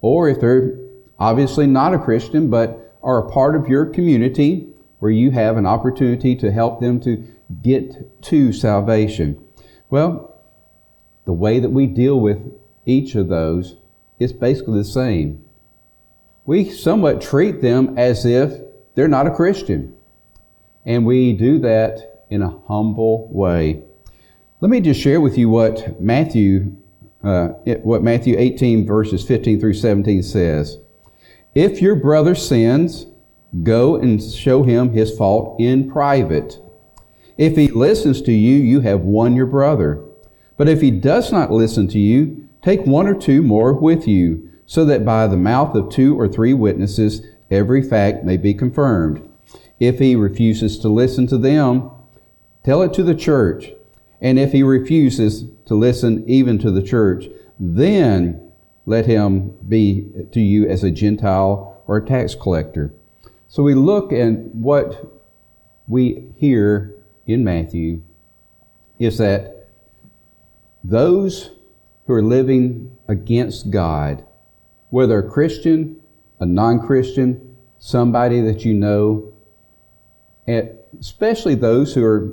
or 0.00 0.28
if 0.28 0.40
they're 0.40 0.78
obviously 1.18 1.66
not 1.66 1.94
a 1.94 1.98
Christian 1.98 2.50
but 2.50 2.94
are 3.02 3.26
a 3.26 3.30
part 3.30 3.56
of 3.56 3.68
your 3.68 3.86
community 3.86 4.68
where 4.98 5.10
you 5.10 5.30
have 5.30 5.56
an 5.56 5.66
opportunity 5.66 6.36
to 6.36 6.50
help 6.50 6.80
them 6.80 7.00
to 7.00 7.26
get 7.62 8.22
to 8.22 8.52
salvation. 8.52 9.42
Well, 9.90 10.33
the 11.24 11.32
way 11.32 11.58
that 11.58 11.70
we 11.70 11.86
deal 11.86 12.20
with 12.20 12.38
each 12.86 13.14
of 13.14 13.28
those 13.28 13.76
is 14.18 14.32
basically 14.32 14.78
the 14.78 14.84
same. 14.84 15.44
We 16.44 16.68
somewhat 16.68 17.22
treat 17.22 17.62
them 17.62 17.98
as 17.98 18.26
if 18.26 18.60
they're 18.94 19.08
not 19.08 19.26
a 19.26 19.34
Christian. 19.34 19.96
And 20.84 21.06
we 21.06 21.32
do 21.32 21.58
that 21.60 22.24
in 22.30 22.42
a 22.42 22.58
humble 22.68 23.28
way. 23.32 23.82
Let 24.60 24.70
me 24.70 24.80
just 24.80 25.00
share 25.00 25.20
with 25.20 25.38
you 25.38 25.48
what 25.48 26.00
Matthew, 26.00 26.76
uh, 27.22 27.48
what 27.82 28.02
Matthew 28.02 28.36
18 28.38 28.86
verses 28.86 29.26
15 29.26 29.60
through 29.60 29.74
17 29.74 30.22
says. 30.22 30.78
If 31.54 31.80
your 31.80 31.96
brother 31.96 32.34
sins, 32.34 33.06
go 33.62 33.96
and 33.96 34.22
show 34.22 34.62
him 34.62 34.92
his 34.92 35.16
fault 35.16 35.60
in 35.60 35.90
private. 35.90 36.58
If 37.36 37.56
he 37.56 37.68
listens 37.68 38.22
to 38.22 38.32
you, 38.32 38.56
you 38.56 38.80
have 38.80 39.00
won 39.00 39.34
your 39.34 39.46
brother. 39.46 40.02
But 40.56 40.68
if 40.68 40.80
he 40.80 40.90
does 40.90 41.32
not 41.32 41.50
listen 41.50 41.88
to 41.88 41.98
you, 41.98 42.48
take 42.62 42.86
one 42.86 43.06
or 43.06 43.14
two 43.14 43.42
more 43.42 43.72
with 43.72 44.06
you, 44.06 44.48
so 44.66 44.84
that 44.84 45.04
by 45.04 45.26
the 45.26 45.36
mouth 45.36 45.74
of 45.74 45.90
two 45.90 46.18
or 46.18 46.28
three 46.28 46.54
witnesses 46.54 47.22
every 47.50 47.82
fact 47.82 48.24
may 48.24 48.36
be 48.36 48.54
confirmed. 48.54 49.28
If 49.78 49.98
he 49.98 50.16
refuses 50.16 50.78
to 50.78 50.88
listen 50.88 51.26
to 51.28 51.38
them, 51.38 51.90
tell 52.64 52.82
it 52.82 52.94
to 52.94 53.02
the 53.02 53.14
church. 53.14 53.72
And 54.20 54.38
if 54.38 54.52
he 54.52 54.62
refuses 54.62 55.44
to 55.66 55.74
listen 55.74 56.24
even 56.26 56.58
to 56.60 56.70
the 56.70 56.82
church, 56.82 57.26
then 57.58 58.40
let 58.86 59.06
him 59.06 59.56
be 59.68 60.06
to 60.32 60.40
you 60.40 60.68
as 60.68 60.82
a 60.82 60.90
Gentile 60.90 61.82
or 61.86 61.98
a 61.98 62.06
tax 62.06 62.34
collector. 62.34 62.94
So 63.48 63.62
we 63.62 63.74
look 63.74 64.12
at 64.12 64.54
what 64.54 65.20
we 65.86 66.32
hear 66.38 66.94
in 67.26 67.44
Matthew 67.44 68.02
is 68.98 69.18
that 69.18 69.53
those 70.84 71.50
who 72.06 72.12
are 72.12 72.22
living 72.22 72.96
against 73.08 73.70
God, 73.70 74.24
whether 74.90 75.18
a 75.18 75.28
Christian, 75.28 75.96
a 76.38 76.46
non 76.46 76.86
Christian, 76.86 77.56
somebody 77.78 78.42
that 78.42 78.64
you 78.64 78.74
know, 78.74 79.32
especially 81.00 81.54
those 81.54 81.94
who 81.94 82.04
are 82.04 82.32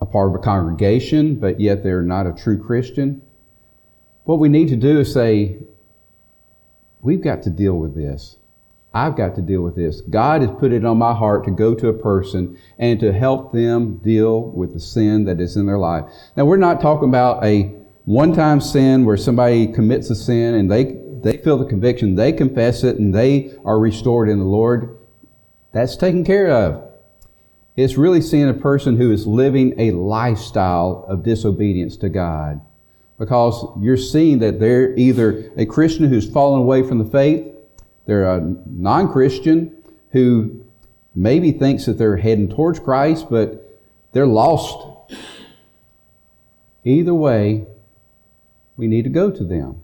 a 0.00 0.06
part 0.06 0.28
of 0.28 0.34
a 0.34 0.42
congregation, 0.42 1.36
but 1.36 1.60
yet 1.60 1.82
they're 1.82 2.02
not 2.02 2.26
a 2.26 2.32
true 2.32 2.62
Christian. 2.62 3.22
What 4.24 4.40
we 4.40 4.48
need 4.48 4.68
to 4.68 4.76
do 4.76 5.00
is 5.00 5.14
say, 5.14 5.58
we've 7.00 7.22
got 7.22 7.42
to 7.44 7.50
deal 7.50 7.74
with 7.74 7.94
this. 7.94 8.36
I've 8.96 9.14
got 9.14 9.34
to 9.34 9.42
deal 9.42 9.60
with 9.60 9.76
this. 9.76 10.00
God 10.00 10.40
has 10.40 10.50
put 10.58 10.72
it 10.72 10.86
on 10.86 10.96
my 10.96 11.12
heart 11.12 11.44
to 11.44 11.50
go 11.50 11.74
to 11.74 11.88
a 11.88 11.92
person 11.92 12.58
and 12.78 12.98
to 13.00 13.12
help 13.12 13.52
them 13.52 13.98
deal 13.98 14.40
with 14.40 14.72
the 14.72 14.80
sin 14.80 15.26
that 15.26 15.38
is 15.38 15.54
in 15.54 15.66
their 15.66 15.76
life. 15.76 16.06
Now, 16.34 16.46
we're 16.46 16.56
not 16.56 16.80
talking 16.80 17.10
about 17.10 17.44
a 17.44 17.74
one-time 18.06 18.62
sin 18.62 19.04
where 19.04 19.18
somebody 19.18 19.66
commits 19.66 20.08
a 20.08 20.14
sin 20.14 20.54
and 20.54 20.70
they, 20.70 20.96
they 21.22 21.36
feel 21.36 21.58
the 21.58 21.66
conviction, 21.66 22.14
they 22.14 22.32
confess 22.32 22.84
it, 22.84 22.96
and 22.96 23.14
they 23.14 23.52
are 23.66 23.78
restored 23.78 24.30
in 24.30 24.38
the 24.38 24.46
Lord. 24.46 24.96
That's 25.72 25.96
taken 25.96 26.24
care 26.24 26.50
of. 26.50 26.90
It's 27.76 27.98
really 27.98 28.22
seeing 28.22 28.48
a 28.48 28.54
person 28.54 28.96
who 28.96 29.12
is 29.12 29.26
living 29.26 29.74
a 29.78 29.90
lifestyle 29.90 31.04
of 31.06 31.22
disobedience 31.22 31.98
to 31.98 32.08
God. 32.08 32.62
Because 33.18 33.62
you're 33.78 33.98
seeing 33.98 34.38
that 34.38 34.58
they're 34.58 34.96
either 34.96 35.52
a 35.58 35.66
Christian 35.66 36.08
who's 36.08 36.30
fallen 36.30 36.60
away 36.60 36.82
from 36.82 36.96
the 36.96 37.04
faith, 37.04 37.52
they're 38.06 38.24
a 38.24 38.40
non 38.66 39.12
Christian 39.12 39.74
who 40.10 40.64
maybe 41.14 41.52
thinks 41.52 41.86
that 41.86 41.98
they're 41.98 42.16
heading 42.16 42.48
towards 42.48 42.78
Christ, 42.78 43.26
but 43.28 43.80
they're 44.12 44.26
lost. 44.26 44.78
Either 46.84 47.14
way, 47.14 47.66
we 48.76 48.86
need 48.86 49.02
to 49.02 49.10
go 49.10 49.30
to 49.30 49.44
them. 49.44 49.82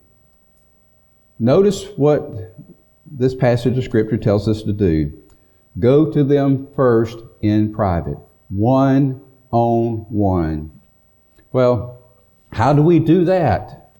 Notice 1.38 1.86
what 1.96 2.54
this 3.04 3.34
passage 3.34 3.76
of 3.76 3.84
Scripture 3.84 4.16
tells 4.16 4.48
us 4.48 4.62
to 4.62 4.72
do. 4.72 5.12
Go 5.78 6.10
to 6.12 6.22
them 6.22 6.68
first 6.76 7.18
in 7.40 7.74
private. 7.74 8.18
One 8.48 9.20
on 9.50 10.06
one. 10.08 10.70
Well, 11.50 11.98
how 12.52 12.72
do 12.72 12.82
we 12.82 12.98
do 12.98 13.24
that? 13.24 13.90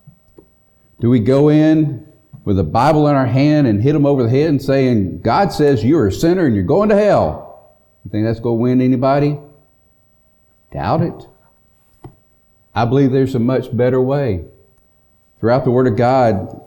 Do 1.01 1.11
we 1.11 1.19
go 1.19 1.49
in 1.49 2.07
with 2.45 2.59
a 2.59 2.65
Bible 2.65 3.09
in 3.09 3.15
our 3.15 3.27
hand 3.27 3.67
and 3.67 3.83
hit 3.83 3.93
them 3.93 4.07
over 4.07 4.23
the 4.23 4.31
head 4.31 4.49
and 4.49 4.61
saying, 4.61 5.21
God 5.21 5.53
says 5.53 5.85
you're 5.85 6.09
a 6.09 6.13
sinner 6.13 6.47
and 6.47 6.55
you're 6.55 6.65
going 6.65 6.89
to 6.89 6.97
hell? 6.97 7.71
You 8.05 8.11
think 8.11 8.27
that's 8.27 8.41
going 8.41 8.59
to 8.59 8.63
win 8.63 8.81
anybody? 8.81 9.39
Doubt 10.73 11.03
it. 11.03 11.27
I 12.75 12.85
believe 12.85 13.13
there's 13.13 13.35
a 13.35 13.39
much 13.39 13.75
better 13.77 14.01
way. 14.01 14.45
Throughout 15.39 15.65
the 15.65 15.71
Word 15.71 15.87
of 15.87 15.97
God, 15.97 16.61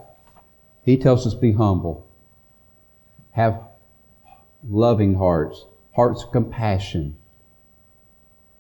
He 0.84 0.98
tells 0.98 1.25
us 1.25 1.34
be 1.34 1.53
humble. 1.53 2.08
Have 3.32 3.62
loving 4.67 5.15
hearts 5.15 5.65
heart's 5.96 6.24
of 6.24 6.32
compassion, 6.32 7.15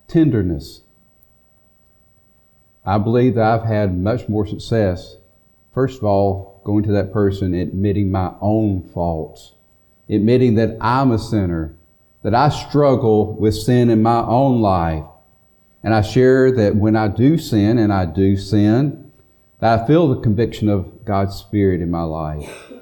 tenderness. 0.07 0.81
I 2.85 2.97
believe 2.97 3.35
that 3.35 3.43
I've 3.43 3.67
had 3.67 3.97
much 3.97 4.29
more 4.29 4.47
success, 4.47 5.17
first 5.73 5.97
of 5.97 6.05
all, 6.05 6.54
going 6.65 6.83
to 6.83 6.91
that 6.91 7.13
person, 7.13 7.53
admitting 7.53 8.11
my 8.11 8.33
own 8.41 8.81
faults, 8.81 9.53
admitting 10.09 10.55
that 10.55 10.75
I'm 10.81 11.11
a 11.11 11.19
sinner, 11.19 11.77
that 12.23 12.35
I 12.35 12.49
struggle 12.49 13.33
with 13.35 13.53
sin 13.55 13.89
in 13.89 14.01
my 14.01 14.21
own 14.21 14.61
life. 14.61 15.05
And 15.83 15.93
I 15.93 16.01
share 16.01 16.51
that 16.51 16.75
when 16.75 16.95
I 16.95 17.07
do 17.07 17.37
sin, 17.37 17.77
and 17.77 17.93
I 17.93 18.05
do 18.05 18.35
sin, 18.35 19.11
that 19.59 19.79
I 19.79 19.87
feel 19.87 20.07
the 20.07 20.19
conviction 20.19 20.67
of 20.67 21.05
God's 21.05 21.35
Spirit 21.35 21.81
in 21.81 21.91
my 21.91 22.01
life. 22.01 22.73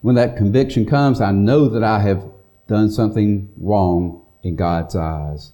When 0.00 0.14
that 0.14 0.36
conviction 0.36 0.86
comes, 0.86 1.20
I 1.20 1.32
know 1.32 1.68
that 1.68 1.82
I 1.82 1.98
have 1.98 2.22
done 2.68 2.88
something 2.88 3.50
wrong 3.58 4.24
in 4.44 4.54
God's 4.54 4.94
eyes. 4.94 5.52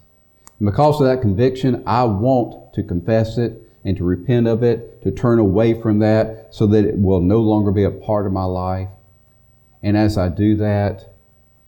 And 0.59 0.67
because 0.67 1.01
of 1.01 1.07
that 1.07 1.23
conviction, 1.23 1.83
I 1.87 2.05
want 2.05 2.75
to 2.75 2.83
confess 2.83 3.39
it 3.39 3.63
and 3.85 3.97
to 3.97 4.05
repent 4.05 4.47
of 4.47 4.63
it, 4.63 5.03
to 5.03 5.11
turn 5.11 5.39
away 5.39 5.81
from 5.81 5.99
that 5.99 6.49
so 6.51 6.67
that 6.67 6.85
it 6.85 6.99
will 6.99 7.21
no 7.21 7.41
longer 7.41 7.71
be 7.71 7.85
a 7.85 7.91
part 7.91 8.27
of 8.27 8.33
my 8.33 8.45
life. 8.45 8.89
And 9.83 9.97
as 9.97 10.17
I 10.17 10.31
do 10.31 10.57
that, 10.57 11.15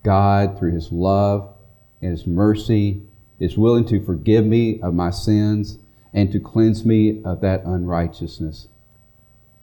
God, 0.03 0.59
through 0.59 0.73
His 0.73 0.91
love 0.91 1.53
and 2.01 2.13
His 2.13 2.27
mercy, 2.27 3.03
is 3.39 3.59
willing 3.59 3.85
to 3.87 4.03
forgive 4.03 4.47
me 4.47 4.81
of 4.81 4.95
my 4.95 5.11
sins 5.11 5.79
and 6.15 6.33
to 6.33 6.41
cleanse 6.41 6.87
me 6.87 7.23
of 7.25 7.43
that 7.43 7.65
unrighteousness. 7.65 8.69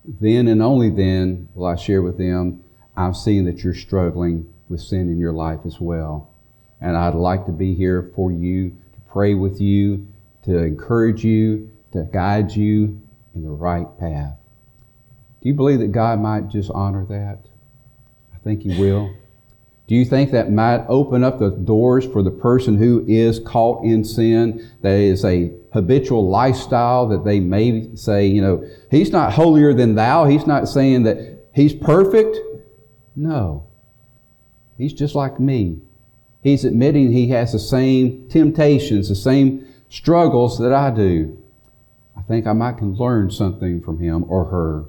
Then 0.05 0.47
and 0.47 0.61
only 0.61 0.91
then 0.91 1.49
will 1.55 1.65
I 1.65 1.75
share 1.75 2.03
with 2.03 2.19
them, 2.19 2.63
I've 2.95 3.17
seen 3.17 3.45
that 3.45 3.63
you're 3.63 3.73
struggling 3.73 4.53
with 4.69 4.81
sin 4.81 5.09
in 5.09 5.17
your 5.17 5.31
life 5.31 5.61
as 5.65 5.79
well. 5.79 6.29
And 6.79 6.95
I'd 6.95 7.15
like 7.15 7.45
to 7.47 7.51
be 7.51 7.73
here 7.73 8.11
for 8.15 8.31
you, 8.31 8.69
to 8.69 8.99
pray 9.11 9.33
with 9.33 9.59
you, 9.59 10.07
to 10.43 10.57
encourage 10.57 11.23
you, 11.23 11.71
to 11.93 12.03
guide 12.11 12.51
you 12.51 13.01
in 13.33 13.43
the 13.43 13.49
right 13.49 13.87
path. 13.99 14.37
Do 15.41 15.49
you 15.49 15.55
believe 15.55 15.79
that 15.79 15.91
God 15.91 16.19
might 16.19 16.49
just 16.49 16.69
honor 16.71 17.05
that? 17.05 17.39
I 18.33 18.37
think 18.43 18.61
He 18.61 18.79
will. 18.79 19.15
Do 19.87 19.95
you 19.95 20.05
think 20.05 20.31
that 20.31 20.51
might 20.51 20.85
open 20.87 21.23
up 21.23 21.39
the 21.39 21.49
doors 21.51 22.05
for 22.05 22.23
the 22.23 22.31
person 22.31 22.77
who 22.77 23.03
is 23.07 23.39
caught 23.39 23.83
in 23.83 24.03
sin, 24.03 24.71
that 24.81 24.95
is 24.95 25.25
a 25.25 25.51
habitual 25.73 26.29
lifestyle 26.29 27.07
that 27.09 27.25
they 27.25 27.39
may 27.39 27.93
say, 27.95 28.25
you 28.25 28.41
know, 28.41 28.65
he's 28.89 29.11
not 29.11 29.33
holier 29.33 29.73
than 29.73 29.95
thou. 29.95 30.25
He's 30.25 30.47
not 30.47 30.69
saying 30.69 31.03
that 31.03 31.47
he's 31.53 31.73
perfect. 31.73 32.37
No. 33.15 33.67
He's 34.77 34.93
just 34.93 35.15
like 35.15 35.39
me. 35.39 35.81
He's 36.41 36.63
admitting 36.63 37.11
he 37.11 37.29
has 37.29 37.51
the 37.51 37.59
same 37.59 38.29
temptations, 38.29 39.09
the 39.09 39.15
same 39.15 39.67
struggles 39.89 40.59
that 40.59 40.73
I 40.73 40.91
do. 40.91 41.42
I 42.23 42.25
think 42.27 42.47
I 42.47 42.53
might 42.53 42.77
can 42.77 42.93
learn 42.95 43.31
something 43.31 43.81
from 43.81 43.99
him 43.99 44.23
or 44.29 44.45
her. 44.45 44.85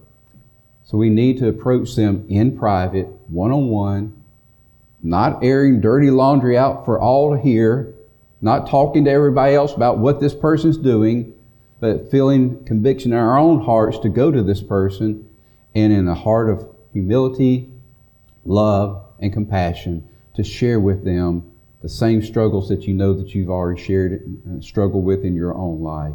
So 0.84 0.96
we 0.96 1.10
need 1.10 1.38
to 1.38 1.48
approach 1.48 1.96
them 1.96 2.24
in 2.28 2.56
private, 2.56 3.08
one 3.26 3.50
on 3.50 3.68
one, 3.68 4.22
not 5.02 5.42
airing 5.42 5.80
dirty 5.80 6.12
laundry 6.12 6.56
out 6.56 6.84
for 6.84 7.00
all 7.00 7.34
to 7.34 7.42
hear, 7.42 7.92
not 8.40 8.68
talking 8.68 9.04
to 9.06 9.10
everybody 9.10 9.54
else 9.54 9.74
about 9.74 9.98
what 9.98 10.20
this 10.20 10.34
person's 10.34 10.76
doing, 10.76 11.34
but 11.80 12.08
feeling 12.08 12.64
conviction 12.66 13.12
in 13.12 13.18
our 13.18 13.36
own 13.36 13.60
hearts 13.60 13.98
to 13.98 14.08
go 14.08 14.30
to 14.30 14.42
this 14.42 14.62
person 14.62 15.28
and 15.74 15.92
in 15.92 16.06
a 16.06 16.14
heart 16.14 16.48
of 16.48 16.64
humility, 16.92 17.68
love, 18.44 19.02
and 19.18 19.32
compassion 19.32 20.08
to 20.36 20.44
share 20.44 20.78
with 20.78 21.04
them 21.04 21.50
the 21.82 21.88
same 21.88 22.22
struggles 22.22 22.68
that 22.68 22.84
you 22.84 22.94
know 22.94 23.12
that 23.12 23.34
you've 23.34 23.50
already 23.50 23.82
shared, 23.82 24.22
uh, 24.48 24.60
struggled 24.60 25.04
with 25.04 25.24
in 25.24 25.34
your 25.34 25.54
own 25.54 25.82
life. 25.82 26.14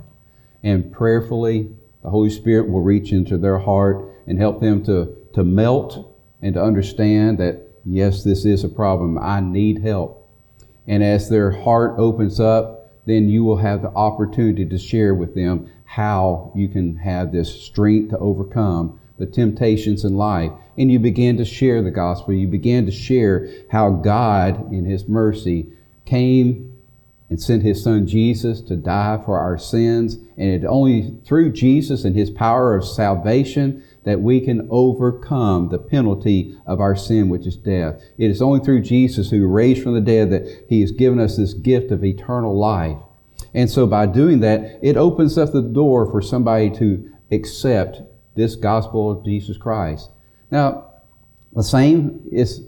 And 0.63 0.91
prayerfully, 0.91 1.69
the 2.03 2.09
Holy 2.09 2.29
Spirit 2.29 2.69
will 2.69 2.81
reach 2.81 3.11
into 3.11 3.37
their 3.37 3.59
heart 3.59 4.05
and 4.27 4.37
help 4.37 4.59
them 4.59 4.83
to, 4.85 5.15
to 5.33 5.43
melt 5.43 6.15
and 6.41 6.53
to 6.53 6.63
understand 6.63 7.37
that, 7.39 7.61
yes, 7.85 8.23
this 8.23 8.45
is 8.45 8.63
a 8.63 8.69
problem. 8.69 9.17
I 9.17 9.39
need 9.39 9.81
help. 9.81 10.27
And 10.87 11.03
as 11.03 11.29
their 11.29 11.51
heart 11.51 11.95
opens 11.97 12.39
up, 12.39 12.91
then 13.05 13.29
you 13.29 13.43
will 13.43 13.57
have 13.57 13.81
the 13.81 13.89
opportunity 13.89 14.65
to 14.65 14.77
share 14.77 15.13
with 15.13 15.35
them 15.35 15.69
how 15.85 16.51
you 16.55 16.67
can 16.67 16.95
have 16.97 17.31
this 17.31 17.61
strength 17.63 18.11
to 18.11 18.19
overcome 18.19 18.99
the 19.17 19.25
temptations 19.25 20.05
in 20.05 20.15
life. 20.15 20.51
And 20.77 20.91
you 20.91 20.99
begin 20.99 21.37
to 21.37 21.45
share 21.45 21.81
the 21.81 21.91
gospel. 21.91 22.33
You 22.33 22.47
begin 22.47 22.85
to 22.85 22.91
share 22.91 23.49
how 23.69 23.91
God, 23.91 24.71
in 24.71 24.85
His 24.85 25.07
mercy, 25.07 25.67
came 26.05 26.68
and 27.29 27.41
sent 27.41 27.63
His 27.63 27.83
Son 27.83 28.07
Jesus 28.07 28.61
to 28.61 28.75
die 28.75 29.21
for 29.23 29.39
our 29.39 29.57
sins. 29.57 30.15
And 30.37 30.49
it 30.49 30.65
only 30.65 31.15
through 31.25 31.51
Jesus 31.53 32.03
and 32.03 32.15
His 32.15 32.29
power 32.29 32.75
of 32.75 32.85
salvation 32.85 33.83
that 34.03 34.21
we 34.21 34.41
can 34.41 34.67
overcome 34.71 35.69
the 35.69 35.77
penalty 35.77 36.57
of 36.65 36.79
our 36.79 36.95
sin, 36.95 37.29
which 37.29 37.45
is 37.45 37.55
death. 37.55 38.01
It 38.17 38.31
is 38.31 38.41
only 38.41 38.59
through 38.59 38.81
Jesus 38.81 39.29
who 39.29 39.47
raised 39.47 39.83
from 39.83 39.93
the 39.93 40.01
dead 40.01 40.31
that 40.31 40.65
He 40.67 40.81
has 40.81 40.91
given 40.91 41.19
us 41.19 41.37
this 41.37 41.53
gift 41.53 41.91
of 41.91 42.03
eternal 42.03 42.57
life. 42.57 42.97
And 43.53 43.69
so 43.69 43.87
by 43.87 44.05
doing 44.05 44.39
that, 44.41 44.79
it 44.81 44.97
opens 44.97 45.37
up 45.37 45.51
the 45.51 45.61
door 45.61 46.09
for 46.09 46.21
somebody 46.21 46.69
to 46.71 47.11
accept 47.31 48.01
this 48.35 48.55
gospel 48.55 49.11
of 49.11 49.25
Jesus 49.25 49.57
Christ. 49.57 50.09
Now, 50.51 50.91
the 51.53 51.63
same 51.63 52.21
is 52.31 52.61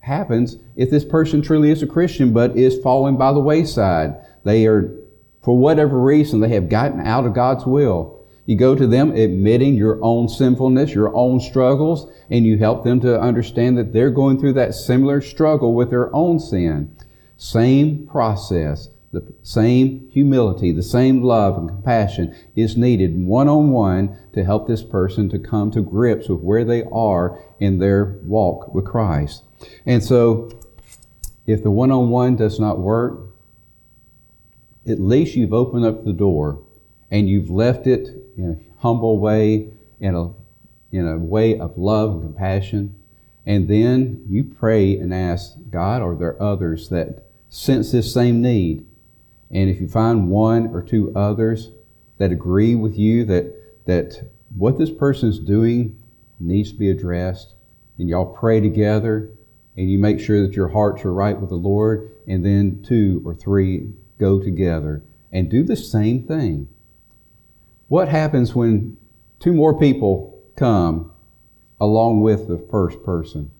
happens 0.00 0.56
if 0.76 0.90
this 0.90 1.04
person 1.04 1.42
truly 1.42 1.70
is 1.70 1.82
a 1.82 1.86
Christian 1.86 2.32
but 2.32 2.56
is 2.56 2.78
falling 2.78 3.16
by 3.16 3.32
the 3.32 3.40
wayside. 3.40 4.14
They 4.44 4.66
are, 4.66 4.94
for 5.42 5.56
whatever 5.56 6.00
reason, 6.00 6.40
they 6.40 6.50
have 6.50 6.68
gotten 6.68 7.00
out 7.00 7.26
of 7.26 7.34
God's 7.34 7.66
will. 7.66 8.16
You 8.46 8.56
go 8.56 8.76
to 8.76 8.86
them 8.86 9.10
admitting 9.10 9.74
your 9.74 9.98
own 10.02 10.28
sinfulness, 10.28 10.94
your 10.94 11.14
own 11.16 11.40
struggles, 11.40 12.08
and 12.30 12.46
you 12.46 12.58
help 12.58 12.84
them 12.84 13.00
to 13.00 13.20
understand 13.20 13.76
that 13.76 13.92
they're 13.92 14.10
going 14.10 14.38
through 14.38 14.52
that 14.54 14.74
similar 14.74 15.20
struggle 15.20 15.74
with 15.74 15.90
their 15.90 16.14
own 16.14 16.38
sin. 16.38 16.96
Same 17.36 18.06
process, 18.06 18.88
the 19.12 19.34
same 19.42 20.08
humility, 20.12 20.70
the 20.72 20.82
same 20.82 21.22
love 21.22 21.58
and 21.58 21.68
compassion 21.68 22.36
is 22.54 22.76
needed 22.76 23.16
one 23.18 23.48
on 23.48 23.70
one 23.70 24.16
to 24.32 24.44
help 24.44 24.68
this 24.68 24.82
person 24.82 25.28
to 25.30 25.38
come 25.38 25.70
to 25.72 25.80
grips 25.80 26.28
with 26.28 26.40
where 26.40 26.64
they 26.64 26.84
are 26.92 27.42
in 27.58 27.78
their 27.78 28.18
walk 28.22 28.72
with 28.72 28.84
Christ. 28.84 29.42
And 29.84 30.04
so, 30.04 30.50
if 31.46 31.62
the 31.62 31.70
one 31.70 31.90
on 31.90 32.10
one 32.10 32.36
does 32.36 32.58
not 32.58 32.78
work, 32.78 33.20
at 34.86 35.00
least 35.00 35.34
you've 35.34 35.52
opened 35.52 35.84
up 35.84 36.04
the 36.04 36.12
door 36.12 36.62
and 37.10 37.28
you've 37.28 37.50
left 37.50 37.86
it 37.86 38.08
in 38.36 38.50
a 38.50 38.82
humble 38.82 39.18
way, 39.18 39.68
in 40.00 40.14
a, 40.14 40.30
in 40.92 41.06
a 41.06 41.16
way 41.16 41.58
of 41.58 41.78
love 41.78 42.10
and 42.12 42.22
compassion. 42.22 42.94
And 43.44 43.68
then 43.68 44.24
you 44.28 44.44
pray 44.44 44.98
and 44.98 45.14
ask 45.14 45.54
God, 45.70 46.02
are 46.02 46.16
there 46.16 46.40
others 46.42 46.88
that 46.88 47.26
sense 47.48 47.92
this 47.92 48.12
same 48.12 48.42
need? 48.42 48.84
And 49.50 49.70
if 49.70 49.80
you 49.80 49.86
find 49.86 50.28
one 50.28 50.68
or 50.74 50.82
two 50.82 51.12
others 51.14 51.70
that 52.18 52.32
agree 52.32 52.74
with 52.74 52.98
you 52.98 53.24
that, 53.26 53.54
that 53.86 54.28
what 54.56 54.78
this 54.78 54.90
person 54.90 55.28
is 55.28 55.38
doing 55.38 55.96
needs 56.40 56.72
to 56.72 56.78
be 56.78 56.90
addressed, 56.90 57.54
and 57.98 58.08
y'all 58.08 58.26
pray 58.26 58.60
together, 58.60 59.30
and 59.76 59.90
you 59.90 59.98
make 59.98 60.18
sure 60.20 60.42
that 60.46 60.56
your 60.56 60.68
hearts 60.68 61.04
are 61.04 61.12
right 61.12 61.38
with 61.38 61.50
the 61.50 61.56
Lord, 61.56 62.10
and 62.26 62.44
then 62.44 62.82
two 62.82 63.22
or 63.24 63.34
three 63.34 63.92
go 64.18 64.40
together 64.40 65.02
and 65.32 65.50
do 65.50 65.62
the 65.62 65.76
same 65.76 66.22
thing. 66.22 66.68
What 67.88 68.08
happens 68.08 68.54
when 68.54 68.96
two 69.38 69.52
more 69.52 69.78
people 69.78 70.42
come 70.56 71.12
along 71.80 72.22
with 72.22 72.48
the 72.48 72.58
first 72.70 73.02
person? 73.04 73.50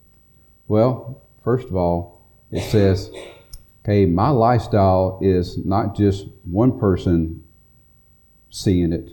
Well, 0.68 1.22
first 1.44 1.68
of 1.68 1.76
all, 1.76 2.26
it 2.50 2.62
says, 2.62 3.10
okay, 3.84 4.06
my 4.06 4.30
lifestyle 4.30 5.18
is 5.20 5.64
not 5.64 5.96
just 5.96 6.26
one 6.44 6.78
person 6.78 7.44
seeing 8.50 8.92
it, 8.92 9.10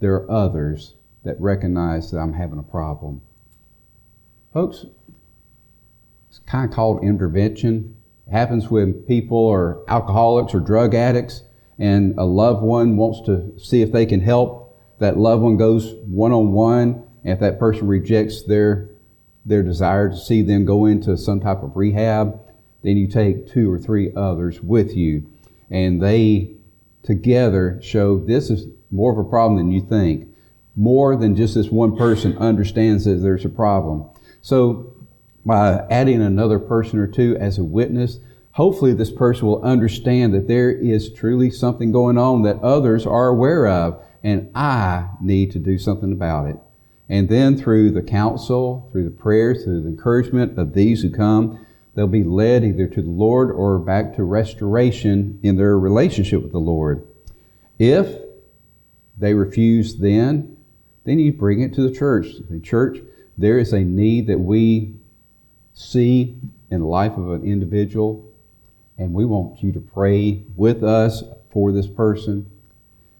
there 0.00 0.14
are 0.14 0.30
others 0.30 0.94
that 1.24 1.40
recognize 1.40 2.10
that 2.10 2.18
I'm 2.18 2.34
having 2.34 2.58
a 2.58 2.62
problem. 2.62 3.20
Folks, 4.52 4.86
it's 6.34 6.50
kind 6.50 6.68
of 6.68 6.74
called 6.74 7.04
intervention. 7.04 7.96
It 8.26 8.32
happens 8.32 8.68
when 8.68 8.94
people 8.94 9.48
are 9.48 9.88
alcoholics 9.88 10.52
or 10.52 10.58
drug 10.58 10.92
addicts 10.92 11.44
and 11.78 12.18
a 12.18 12.24
loved 12.24 12.60
one 12.60 12.96
wants 12.96 13.20
to 13.26 13.56
see 13.56 13.82
if 13.82 13.92
they 13.92 14.04
can 14.04 14.20
help, 14.20 14.76
that 14.98 15.16
loved 15.16 15.42
one 15.42 15.56
goes 15.56 15.94
one 16.06 16.32
on 16.32 16.50
one. 16.52 17.04
If 17.22 17.38
that 17.38 17.60
person 17.60 17.86
rejects 17.86 18.42
their 18.42 18.90
their 19.46 19.62
desire 19.62 20.08
to 20.08 20.16
see 20.16 20.42
them 20.42 20.64
go 20.64 20.86
into 20.86 21.16
some 21.16 21.40
type 21.40 21.62
of 21.62 21.76
rehab, 21.76 22.40
then 22.82 22.96
you 22.96 23.06
take 23.06 23.46
two 23.52 23.70
or 23.70 23.78
three 23.78 24.12
others 24.16 24.60
with 24.60 24.96
you, 24.96 25.30
and 25.70 26.02
they 26.02 26.56
together 27.02 27.78
show 27.82 28.18
this 28.18 28.50
is 28.50 28.66
more 28.90 29.12
of 29.12 29.18
a 29.18 29.28
problem 29.28 29.56
than 29.56 29.70
you 29.70 29.82
think. 29.82 30.28
More 30.74 31.14
than 31.14 31.36
just 31.36 31.54
this 31.54 31.68
one 31.68 31.96
person 31.96 32.36
understands 32.38 33.04
that 33.04 33.16
there's 33.16 33.44
a 33.44 33.50
problem. 33.50 34.08
So 34.40 34.93
by 35.44 35.84
adding 35.90 36.22
another 36.22 36.58
person 36.58 36.98
or 36.98 37.06
two 37.06 37.36
as 37.38 37.58
a 37.58 37.64
witness, 37.64 38.18
hopefully 38.52 38.94
this 38.94 39.10
person 39.10 39.46
will 39.46 39.62
understand 39.62 40.32
that 40.32 40.48
there 40.48 40.70
is 40.70 41.12
truly 41.12 41.50
something 41.50 41.92
going 41.92 42.16
on 42.16 42.42
that 42.42 42.62
others 42.62 43.06
are 43.06 43.28
aware 43.28 43.66
of, 43.66 44.02
and 44.22 44.50
I 44.54 45.08
need 45.20 45.52
to 45.52 45.58
do 45.58 45.78
something 45.78 46.12
about 46.12 46.46
it. 46.46 46.56
And 47.08 47.28
then 47.28 47.56
through 47.56 47.90
the 47.90 48.02
counsel, 48.02 48.88
through 48.90 49.04
the 49.04 49.10
prayers, 49.10 49.64
through 49.64 49.82
the 49.82 49.88
encouragement 49.88 50.58
of 50.58 50.72
these 50.72 51.02
who 51.02 51.10
come, 51.10 51.66
they'll 51.94 52.06
be 52.06 52.24
led 52.24 52.64
either 52.64 52.86
to 52.86 53.02
the 53.02 53.10
Lord 53.10 53.50
or 53.50 53.78
back 53.78 54.16
to 54.16 54.24
restoration 54.24 55.38
in 55.42 55.56
their 55.56 55.78
relationship 55.78 56.42
with 56.42 56.52
the 56.52 56.58
Lord. 56.58 57.06
If 57.78 58.20
they 59.18 59.34
refuse 59.34 59.96
then, 59.96 60.56
then 61.04 61.18
you 61.18 61.32
bring 61.32 61.60
it 61.60 61.74
to 61.74 61.86
the 61.86 61.94
church. 61.94 62.28
The 62.48 62.60
church, 62.60 62.98
there 63.36 63.58
is 63.58 63.72
a 63.72 63.80
need 63.80 64.26
that 64.28 64.40
we 64.40 64.94
see 65.74 66.36
in 66.70 66.80
the 66.80 66.86
life 66.86 67.16
of 67.16 67.30
an 67.30 67.44
individual 67.44 68.24
and 68.96 69.12
we 69.12 69.24
want 69.24 69.62
you 69.62 69.72
to 69.72 69.80
pray 69.80 70.42
with 70.56 70.84
us 70.84 71.24
for 71.50 71.72
this 71.72 71.86
person. 71.86 72.50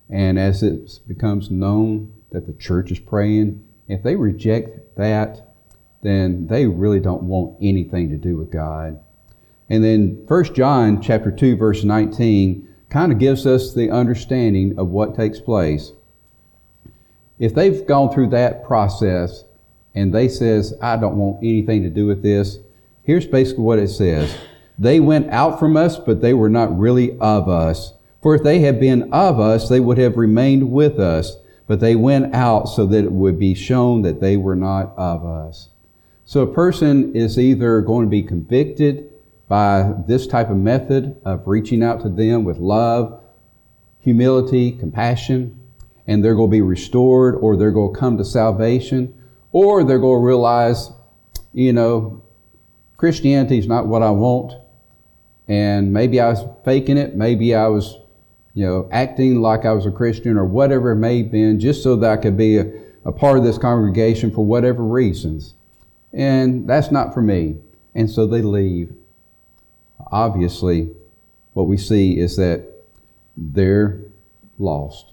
And 0.09 0.38
as 0.38 0.62
it 0.62 1.01
becomes 1.09 1.51
known 1.51 2.12
that 2.31 2.47
the 2.47 2.53
church 2.53 2.93
is 2.93 2.99
praying, 3.01 3.64
if 3.88 4.03
they 4.03 4.17
reject 4.17 4.97
that, 4.97 5.55
then 6.03 6.47
they 6.47 6.67
really 6.67 7.01
don't 7.01 7.23
want 7.23 7.57
anything 7.61 8.11
to 8.11 8.17
do 8.17 8.37
with 8.37 8.53
God. 8.53 9.01
And 9.69 9.83
then 9.83 10.25
1 10.29 10.55
John 10.55 11.01
chapter 11.01 11.31
2 11.31 11.57
verse 11.57 11.83
19 11.83 12.69
kind 12.90 13.11
of 13.11 13.19
gives 13.19 13.47
us 13.47 13.75
the 13.75 13.90
understanding 13.90 14.79
of 14.79 14.88
what 14.88 15.17
takes 15.17 15.40
place. 15.40 15.93
If 17.38 17.55
they've 17.55 17.85
gone 17.87 18.12
through 18.12 18.29
that 18.29 18.64
process 18.64 19.45
and 19.95 20.13
they 20.13 20.29
says, 20.29 20.75
I 20.83 20.97
don't 20.97 21.17
want 21.17 21.39
anything 21.39 21.83
to 21.83 21.91
do 21.91 22.07
with 22.07 22.23
this, 22.23 22.59
here's 23.03 23.27
basically 23.27 23.65
what 23.65 23.79
it 23.79 23.89
says. 23.89 24.37
They 24.79 24.99
went 25.01 25.31
out 25.31 25.59
from 25.59 25.77
us, 25.77 25.99
but 25.99 26.21
they 26.21 26.35
were 26.35 26.49
not 26.49 26.77
really 26.77 27.19
of 27.21 27.49
us. 27.49 27.93
For 28.23 28.35
if 28.35 28.43
they 28.43 28.61
had 28.61 28.81
been 28.81 29.13
of 29.13 29.39
us, 29.39 29.69
they 29.69 29.81
would 29.81 29.99
have 29.99 30.17
remained 30.17 30.73
with 30.73 30.99
us. 30.99 31.37
but 31.67 31.81
they 31.81 31.97
went 31.97 32.35
out 32.35 32.69
so 32.69 32.87
that 32.87 33.05
it 33.05 33.13
would 33.13 33.39
be 33.39 33.55
shown 33.55 34.03
that 34.03 34.21
they 34.21 34.37
were 34.37 34.57
not 34.57 34.93
of 34.97 35.25
us. 35.25 35.69
So 36.27 36.43
a 36.43 36.53
person 36.53 37.15
is 37.15 37.39
either 37.39 37.81
going 37.81 38.07
to 38.07 38.11
be 38.11 38.23
convicted 38.23 39.11
by 39.49 39.93
this 40.07 40.27
type 40.27 40.51
of 40.51 40.57
method 40.57 41.21
of 41.25 41.47
reaching 41.47 41.83
out 41.83 42.01
to 42.03 42.09
them 42.09 42.45
with 42.45 42.59
love, 42.59 43.21
humility, 44.01 44.73
compassion, 44.73 45.59
and 46.07 46.23
they're 46.23 46.35
going 46.35 46.51
to 46.51 46.57
be 46.57 46.61
restored 46.61 47.35
or 47.37 47.57
they're 47.57 47.71
going 47.71 47.95
to 47.95 47.99
come 47.99 48.19
to 48.19 48.25
salvation 48.25 49.15
or 49.55 49.85
they're 49.85 50.01
going 50.01 50.21
to 50.21 50.27
realize, 50.27 50.90
you 51.53 51.73
know, 51.73 52.21
Christianity 52.97 53.57
is 53.57 53.69
not 53.69 53.87
what 53.87 54.03
I 54.03 54.11
want. 54.11 54.53
And 55.47 55.93
maybe 55.93 56.19
I 56.21 56.29
was 56.29 56.45
faking 56.64 56.99
it. 56.99 57.14
Maybe 57.14 57.55
I 57.55 57.69
was, 57.69 57.97
you 58.55 58.67
know, 58.67 58.88
acting 58.90 59.40
like 59.40 59.64
I 59.64 59.71
was 59.71 59.87
a 59.87 59.93
Christian 59.93 60.37
or 60.37 60.45
whatever 60.45 60.90
it 60.90 60.97
may 60.97 61.23
have 61.23 61.31
been 61.31 61.61
just 61.61 61.85
so 61.85 61.95
that 61.97 62.11
I 62.11 62.17
could 62.17 62.37
be 62.37 62.59
a, 62.59 62.67
a 63.05 63.12
part 63.12 63.38
of 63.38 63.45
this 63.45 63.57
congregation 63.57 64.33
for 64.33 64.45
whatever 64.45 64.83
reasons. 64.83 65.55
And 66.12 66.69
that's 66.69 66.90
not 66.90 67.14
for 67.14 67.23
me. 67.23 67.57
And 67.95 68.11
so 68.11 68.27
they 68.27 68.43
leave. 68.43 68.93
Obviously, 70.11 70.90
what 71.53 71.69
we 71.69 71.77
see 71.77 72.19
is 72.19 72.37
that 72.38 72.67
they're 73.37 74.01
lost 74.59 75.12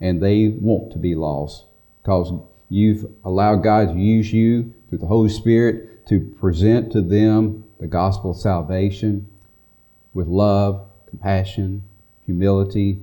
and 0.00 0.20
they 0.20 0.48
want 0.48 0.90
to 0.90 0.98
be 0.98 1.14
lost 1.14 1.66
because 2.02 2.32
you've 2.68 3.10
allowed 3.24 3.62
God 3.62 3.88
to 3.88 3.98
use 3.98 4.32
you 4.32 4.72
through 4.88 4.98
the 4.98 5.06
Holy 5.06 5.28
Spirit 5.28 6.06
to 6.08 6.20
present 6.20 6.92
to 6.92 7.02
them 7.02 7.64
the 7.80 7.86
gospel 7.86 8.30
of 8.30 8.36
salvation 8.36 9.28
with 10.14 10.26
love, 10.26 10.86
compassion, 11.08 11.82
humility. 12.24 12.98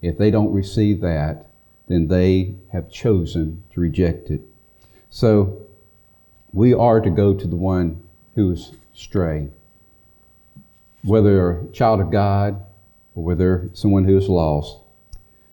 If 0.00 0.16
they 0.18 0.30
don't 0.30 0.52
receive 0.52 1.00
that, 1.00 1.46
then 1.88 2.08
they 2.08 2.54
have 2.72 2.90
chosen 2.90 3.62
to 3.72 3.80
reject 3.80 4.30
it. 4.30 4.42
So 5.10 5.60
we 6.52 6.72
are 6.74 7.00
to 7.00 7.10
go 7.10 7.34
to 7.34 7.46
the 7.46 7.56
one 7.56 8.02
who 8.34 8.52
is 8.52 8.72
stray. 8.94 9.48
Whether 11.02 11.60
a 11.60 11.66
child 11.72 12.00
of 12.00 12.10
God 12.10 12.62
or 13.14 13.24
whether 13.24 13.70
someone 13.72 14.04
who 14.04 14.16
is 14.16 14.28
lost. 14.28 14.78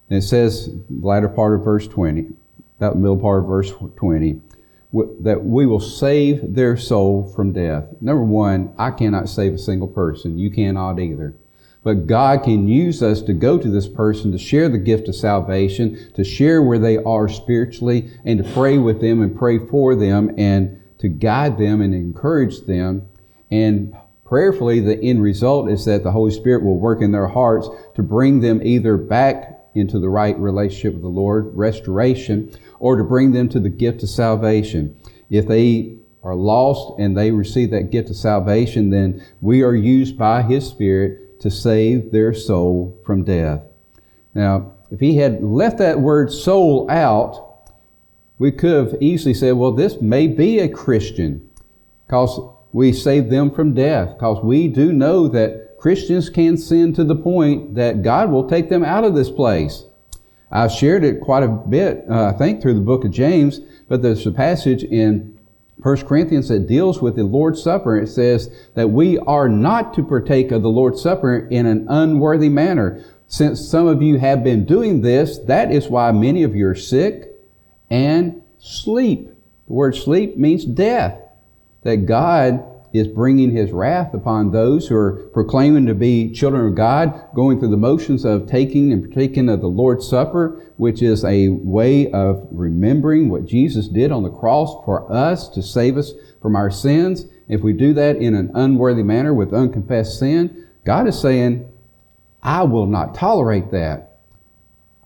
And 0.09 0.19
it 0.19 0.21
says, 0.21 0.67
the 0.67 1.05
latter 1.05 1.27
part 1.27 1.55
of 1.55 1.63
verse 1.63 1.87
20, 1.87 2.27
that 2.93 2.97
middle 2.97 3.17
part 3.17 3.43
of 3.43 3.47
verse 3.47 3.71
20, 3.95 4.41
that 5.21 5.43
we 5.43 5.65
will 5.65 5.79
save 5.79 6.55
their 6.55 6.77
soul 6.77 7.31
from 7.35 7.51
death. 7.51 7.85
Number 7.99 8.23
one, 8.23 8.73
I 8.77 8.91
cannot 8.91 9.29
save 9.29 9.53
a 9.53 9.57
single 9.57 9.87
person. 9.87 10.37
You 10.37 10.49
cannot 10.49 10.99
either. 10.99 11.35
But 11.83 12.07
God 12.07 12.43
can 12.43 12.67
use 12.67 13.03
us 13.03 13.21
to 13.23 13.33
go 13.33 13.59
to 13.59 13.69
this 13.69 13.87
person 13.87 14.31
to 14.31 14.39
share 14.39 14.69
the 14.69 14.79
gift 14.79 15.07
of 15.07 15.15
salvation, 15.15 16.11
to 16.15 16.23
share 16.23 16.61
where 16.61 16.79
they 16.79 16.97
are 16.97 17.27
spiritually, 17.27 18.09
and 18.25 18.43
to 18.43 18.51
pray 18.53 18.79
with 18.79 19.01
them 19.01 19.21
and 19.21 19.37
pray 19.37 19.59
for 19.59 19.95
them 19.95 20.33
and 20.37 20.81
to 20.97 21.07
guide 21.07 21.59
them 21.59 21.81
and 21.81 21.93
encourage 21.93 22.61
them. 22.61 23.07
And 23.51 23.95
prayerfully, 24.23 24.79
the 24.79 24.99
end 24.99 25.21
result 25.21 25.69
is 25.69 25.85
that 25.85 26.03
the 26.03 26.11
Holy 26.11 26.31
Spirit 26.31 26.63
will 26.63 26.79
work 26.79 27.01
in 27.01 27.11
their 27.11 27.27
hearts 27.27 27.69
to 27.95 28.01
bring 28.01 28.39
them 28.39 28.61
either 28.63 28.97
back 28.97 29.54
into 29.75 29.99
the 29.99 30.09
right 30.09 30.37
relationship 30.39 30.93
with 30.93 31.03
the 31.03 31.07
Lord, 31.07 31.55
restoration, 31.55 32.51
or 32.79 32.95
to 32.95 33.03
bring 33.03 33.31
them 33.31 33.49
to 33.49 33.59
the 33.59 33.69
gift 33.69 34.03
of 34.03 34.09
salvation. 34.09 34.95
If 35.29 35.47
they 35.47 35.97
are 36.23 36.35
lost 36.35 36.99
and 36.99 37.15
they 37.15 37.31
receive 37.31 37.71
that 37.71 37.91
gift 37.91 38.09
of 38.09 38.15
salvation, 38.15 38.89
then 38.89 39.23
we 39.41 39.63
are 39.63 39.75
used 39.75 40.17
by 40.17 40.41
His 40.41 40.67
Spirit 40.67 41.39
to 41.41 41.51
save 41.51 42.11
their 42.11 42.33
soul 42.33 42.97
from 43.05 43.23
death. 43.23 43.61
Now, 44.33 44.73
if 44.91 44.99
he 44.99 45.17
had 45.17 45.43
left 45.43 45.77
that 45.79 45.99
word 45.99 46.31
soul 46.31 46.89
out, 46.89 47.71
we 48.37 48.51
could 48.51 48.91
have 48.91 49.01
easily 49.01 49.33
said, 49.33 49.53
well, 49.53 49.71
this 49.71 50.01
may 50.01 50.27
be 50.27 50.59
a 50.59 50.69
Christian 50.69 51.49
because 52.05 52.39
we 52.71 52.91
saved 52.91 53.29
them 53.29 53.51
from 53.51 53.73
death 53.73 54.09
because 54.15 54.43
we 54.43 54.67
do 54.67 54.91
know 54.91 55.27
that 55.29 55.64
Christians 55.79 56.29
can 56.29 56.57
sin 56.57 56.93
to 56.93 57.03
the 57.03 57.15
point 57.15 57.75
that 57.75 58.01
God 58.01 58.31
will 58.31 58.47
take 58.47 58.69
them 58.69 58.83
out 58.83 59.03
of 59.03 59.15
this 59.15 59.29
place. 59.29 59.85
I've 60.51 60.71
shared 60.71 61.03
it 61.03 61.21
quite 61.21 61.43
a 61.43 61.47
bit, 61.47 62.05
uh, 62.09 62.31
I 62.33 62.37
think, 62.37 62.61
through 62.61 62.75
the 62.75 62.81
book 62.81 63.03
of 63.03 63.11
James, 63.11 63.59
but 63.87 64.01
there's 64.01 64.25
a 64.25 64.31
passage 64.31 64.83
in 64.83 65.37
1 65.81 65.97
Corinthians 66.05 66.47
that 66.49 66.67
deals 66.67 67.01
with 67.01 67.15
the 67.15 67.23
Lord's 67.23 67.61
Supper. 67.61 67.97
It 67.97 68.07
says 68.07 68.49
that 68.73 68.89
we 68.89 69.17
are 69.19 69.49
not 69.49 69.93
to 69.95 70.03
partake 70.03 70.51
of 70.51 70.61
the 70.61 70.69
Lord's 70.69 71.01
Supper 71.01 71.47
in 71.51 71.65
an 71.65 71.85
unworthy 71.89 72.49
manner. 72.49 73.03
Since 73.27 73.67
some 73.67 73.87
of 73.87 74.01
you 74.01 74.17
have 74.19 74.43
been 74.43 74.65
doing 74.65 75.01
this, 75.01 75.39
that 75.39 75.71
is 75.71 75.89
why 75.89 76.11
many 76.11 76.43
of 76.43 76.55
you 76.55 76.67
are 76.69 76.75
sick 76.75 77.31
and 77.89 78.41
sleep. 78.59 79.29
The 79.67 79.73
word 79.73 79.95
sleep 79.95 80.37
means 80.37 80.63
death. 80.63 81.19
That 81.83 82.05
God 82.05 82.63
is 82.97 83.07
bringing 83.07 83.51
his 83.51 83.71
wrath 83.71 84.13
upon 84.13 84.51
those 84.51 84.87
who 84.87 84.95
are 84.95 85.29
proclaiming 85.33 85.85
to 85.85 85.93
be 85.93 86.31
children 86.31 86.67
of 86.67 86.75
God, 86.75 87.29
going 87.33 87.59
through 87.59 87.69
the 87.69 87.77
motions 87.77 88.25
of 88.25 88.47
taking 88.47 88.91
and 88.91 89.03
partaking 89.03 89.49
of 89.49 89.61
the 89.61 89.67
Lord's 89.67 90.07
Supper, 90.07 90.61
which 90.77 91.01
is 91.01 91.23
a 91.23 91.49
way 91.49 92.11
of 92.11 92.47
remembering 92.51 93.29
what 93.29 93.45
Jesus 93.45 93.87
did 93.87 94.11
on 94.11 94.23
the 94.23 94.29
cross 94.29 94.83
for 94.85 95.11
us 95.11 95.49
to 95.49 95.61
save 95.61 95.97
us 95.97 96.13
from 96.41 96.55
our 96.55 96.71
sins. 96.71 97.25
If 97.47 97.61
we 97.61 97.73
do 97.73 97.93
that 97.93 98.17
in 98.17 98.35
an 98.35 98.51
unworthy 98.53 99.03
manner 99.03 99.33
with 99.33 99.53
unconfessed 99.53 100.19
sin, 100.19 100.67
God 100.83 101.07
is 101.07 101.19
saying, 101.19 101.71
I 102.41 102.63
will 102.63 102.85
not 102.85 103.15
tolerate 103.15 103.71
that. 103.71 104.19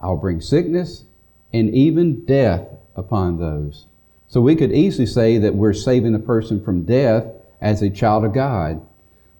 I'll 0.02 0.18
bring 0.18 0.42
sickness 0.42 1.06
and 1.54 1.74
even 1.74 2.26
death 2.26 2.68
upon 2.96 3.40
those. 3.40 3.86
So 4.28 4.42
we 4.42 4.56
could 4.56 4.72
easily 4.72 5.08
say 5.08 5.40
that 5.40 5.56
we're 5.56 5.74
saving 5.74 6.14
a 6.14 6.20
person 6.20 6.64
from 6.64 6.84
death 6.84 7.26
as 7.62 7.82
a 7.82 7.90
child 7.90 8.26
of 8.26 8.34
God. 8.34 8.86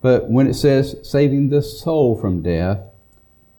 But 0.02 0.30
when 0.30 0.48
it 0.48 0.54
says 0.54 0.96
saving 1.04 1.50
the 1.50 1.62
soul 1.62 2.20
from 2.20 2.42
death, 2.42 2.80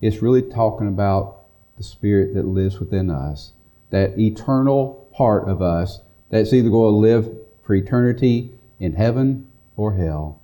it's 0.01 0.23
really 0.23 0.43
talking 0.43 0.89
about 0.89 1.43
the 1.77 1.85
spirit 1.85 2.35
that 2.35 2.47
lives 2.47 2.81
within 2.81 3.11
us, 3.11 3.53
that 3.91 4.19
eternal 4.19 5.09
part 5.15 5.49
of 5.49 5.61
us 5.61 6.01
that's 6.31 6.53
either 6.53 6.71
going 6.71 6.93
to 6.93 6.99
live 6.99 7.37
for 7.63 7.75
eternity 7.75 8.51
in 8.79 8.95
heaven 8.95 9.47
or 9.77 9.95
hell. 9.95 10.41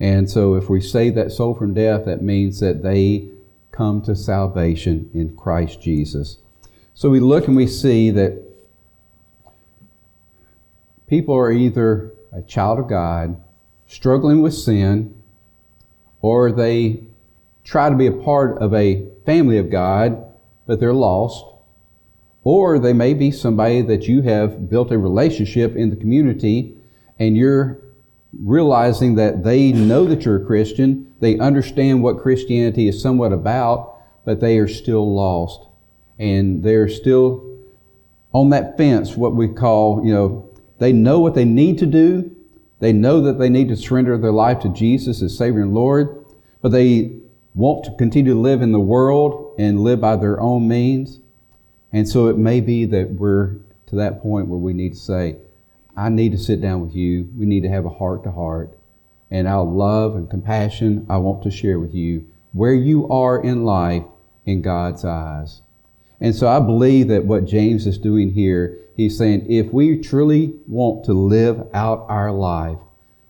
And 0.00 0.30
so 0.30 0.54
if 0.54 0.68
we 0.68 0.80
save 0.80 1.14
that 1.16 1.32
soul 1.32 1.54
from 1.54 1.74
death, 1.74 2.04
that 2.06 2.22
means 2.22 2.60
that 2.60 2.82
they 2.82 3.28
come 3.72 4.02
to 4.02 4.14
salvation 4.14 5.10
in 5.14 5.36
Christ 5.36 5.80
Jesus. 5.80 6.38
So 6.94 7.10
we 7.10 7.20
look 7.20 7.46
and 7.46 7.56
we 7.56 7.66
see 7.66 8.10
that 8.10 8.42
people 11.06 11.34
are 11.34 11.52
either 11.52 12.12
a 12.32 12.42
child 12.42 12.78
of 12.78 12.88
God 12.88 13.40
struggling 13.88 14.42
with 14.42 14.54
sin, 14.54 15.14
or 16.20 16.52
they 16.52 17.02
try 17.64 17.90
to 17.90 17.96
be 17.96 18.06
a 18.06 18.12
part 18.12 18.58
of 18.58 18.72
a 18.72 19.04
family 19.26 19.58
of 19.58 19.70
God, 19.70 20.24
but 20.66 20.78
they're 20.78 20.94
lost. 20.94 21.44
Or 22.44 22.78
they 22.78 22.92
may 22.92 23.14
be 23.14 23.30
somebody 23.30 23.82
that 23.82 24.06
you 24.06 24.22
have 24.22 24.70
built 24.70 24.92
a 24.92 24.98
relationship 24.98 25.74
in 25.74 25.90
the 25.90 25.96
community 25.96 26.76
and 27.18 27.36
you're 27.36 27.78
realizing 28.42 29.16
that 29.16 29.42
they 29.42 29.72
know 29.72 30.04
that 30.04 30.24
you're 30.24 30.42
a 30.42 30.46
Christian, 30.46 31.12
they 31.20 31.38
understand 31.38 32.02
what 32.02 32.20
Christianity 32.20 32.88
is 32.88 33.02
somewhat 33.02 33.32
about, 33.32 33.96
but 34.24 34.40
they 34.40 34.58
are 34.58 34.68
still 34.68 35.14
lost. 35.14 35.66
And 36.18 36.62
they're 36.62 36.88
still 36.88 37.44
on 38.32 38.50
that 38.50 38.76
fence, 38.76 39.16
what 39.16 39.34
we 39.34 39.48
call, 39.48 40.04
you 40.04 40.12
know, 40.12 40.48
they 40.78 40.92
know 40.92 41.18
what 41.20 41.34
they 41.34 41.44
need 41.44 41.78
to 41.78 41.86
do, 41.86 42.34
they 42.80 42.92
know 42.92 43.20
that 43.22 43.38
they 43.38 43.48
need 43.48 43.68
to 43.68 43.76
surrender 43.76 44.16
their 44.16 44.32
life 44.32 44.60
to 44.60 44.68
Jesus 44.68 45.22
as 45.22 45.36
Savior 45.36 45.62
and 45.62 45.74
Lord, 45.74 46.24
but 46.62 46.70
they 46.70 47.12
want 47.54 47.84
to 47.84 47.94
continue 47.96 48.34
to 48.34 48.40
live 48.40 48.62
in 48.62 48.72
the 48.72 48.80
world 48.80 49.54
and 49.58 49.80
live 49.80 50.00
by 50.00 50.16
their 50.16 50.40
own 50.40 50.68
means. 50.68 51.20
And 51.92 52.08
so 52.08 52.28
it 52.28 52.38
may 52.38 52.60
be 52.60 52.84
that 52.86 53.12
we're 53.12 53.56
to 53.86 53.96
that 53.96 54.22
point 54.22 54.48
where 54.48 54.58
we 54.58 54.72
need 54.72 54.92
to 54.92 54.98
say, 54.98 55.36
I 55.96 56.08
need 56.08 56.32
to 56.32 56.38
sit 56.38 56.60
down 56.60 56.82
with 56.82 56.94
you. 56.94 57.28
We 57.36 57.46
need 57.46 57.62
to 57.62 57.68
have 57.68 57.84
a 57.84 57.90
heart 57.90 58.22
to 58.24 58.30
heart. 58.30 58.78
And 59.30 59.48
our 59.48 59.64
love 59.64 60.14
and 60.14 60.30
compassion 60.30 61.06
I 61.08 61.16
want 61.16 61.42
to 61.42 61.50
share 61.50 61.78
with 61.80 61.94
you 61.94 62.26
where 62.52 62.74
you 62.74 63.08
are 63.08 63.42
in 63.42 63.64
life 63.64 64.04
in 64.46 64.62
God's 64.62 65.04
eyes. 65.04 65.62
And 66.20 66.34
so 66.34 66.48
I 66.48 66.60
believe 66.60 67.08
that 67.08 67.24
what 67.24 67.44
James 67.44 67.86
is 67.86 67.98
doing 67.98 68.32
here 68.32 68.78
He's 68.98 69.16
saying 69.16 69.46
if 69.48 69.72
we 69.72 69.96
truly 69.96 70.56
want 70.66 71.04
to 71.04 71.12
live 71.12 71.68
out 71.72 72.04
our 72.08 72.32
life, 72.32 72.78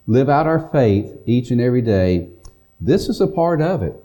live 0.06 0.30
out 0.30 0.46
our 0.46 0.66
faith 0.70 1.14
each 1.26 1.50
and 1.50 1.60
every 1.60 1.82
day, 1.82 2.30
this 2.80 3.10
is 3.10 3.20
a 3.20 3.26
part 3.26 3.60
of 3.60 3.82
it. 3.82 4.02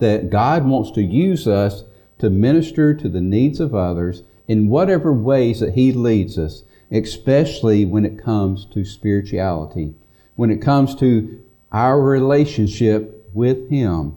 That 0.00 0.28
God 0.28 0.66
wants 0.66 0.90
to 0.92 1.02
use 1.02 1.46
us 1.46 1.84
to 2.18 2.30
minister 2.30 2.94
to 2.94 3.08
the 3.08 3.20
needs 3.20 3.60
of 3.60 3.76
others 3.76 4.24
in 4.48 4.68
whatever 4.68 5.12
ways 5.12 5.60
that 5.60 5.74
He 5.74 5.92
leads 5.92 6.36
us, 6.36 6.64
especially 6.90 7.84
when 7.84 8.04
it 8.04 8.18
comes 8.18 8.64
to 8.74 8.84
spirituality, 8.84 9.94
when 10.34 10.50
it 10.50 10.60
comes 10.60 10.96
to 10.96 11.40
our 11.70 12.02
relationship 12.02 13.30
with 13.32 13.70
Him. 13.70 14.16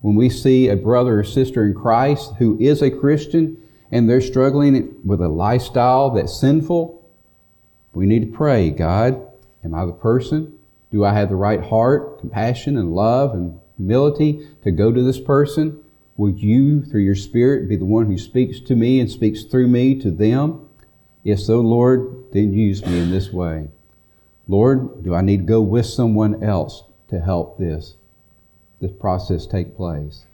When 0.00 0.14
we 0.14 0.30
see 0.30 0.68
a 0.68 0.76
brother 0.76 1.18
or 1.18 1.24
sister 1.24 1.64
in 1.64 1.74
Christ 1.74 2.34
who 2.38 2.56
is 2.60 2.82
a 2.82 2.90
Christian 2.92 3.60
and 3.94 4.10
they're 4.10 4.20
struggling 4.20 4.92
with 5.04 5.20
a 5.20 5.28
lifestyle 5.28 6.10
that's 6.10 6.40
sinful, 6.40 7.08
we 7.92 8.06
need 8.06 8.32
to 8.32 8.36
pray, 8.36 8.70
God, 8.70 9.24
am 9.62 9.72
I 9.72 9.86
the 9.86 9.92
person? 9.92 10.58
Do 10.90 11.04
I 11.04 11.12
have 11.12 11.28
the 11.28 11.36
right 11.36 11.62
heart, 11.62 12.18
compassion, 12.18 12.76
and 12.76 12.92
love 12.92 13.34
and 13.34 13.60
humility 13.76 14.48
to 14.64 14.72
go 14.72 14.90
to 14.90 15.00
this 15.00 15.20
person? 15.20 15.80
Will 16.16 16.32
you, 16.32 16.82
through 16.82 17.02
your 17.02 17.14
Spirit, 17.14 17.68
be 17.68 17.76
the 17.76 17.84
one 17.84 18.06
who 18.06 18.18
speaks 18.18 18.58
to 18.62 18.74
me 18.74 18.98
and 18.98 19.08
speaks 19.08 19.44
through 19.44 19.68
me 19.68 19.94
to 20.00 20.10
them? 20.10 20.68
If 21.22 21.38
so, 21.38 21.60
Lord, 21.60 22.32
then 22.32 22.52
use 22.52 22.84
me 22.84 22.98
in 22.98 23.12
this 23.12 23.32
way. 23.32 23.68
Lord, 24.48 25.04
do 25.04 25.14
I 25.14 25.20
need 25.20 25.36
to 25.36 25.44
go 25.44 25.60
with 25.60 25.86
someone 25.86 26.42
else 26.42 26.82
to 27.10 27.20
help 27.20 27.58
this, 27.58 27.94
this 28.80 28.90
process 28.90 29.46
take 29.46 29.76
place? 29.76 30.24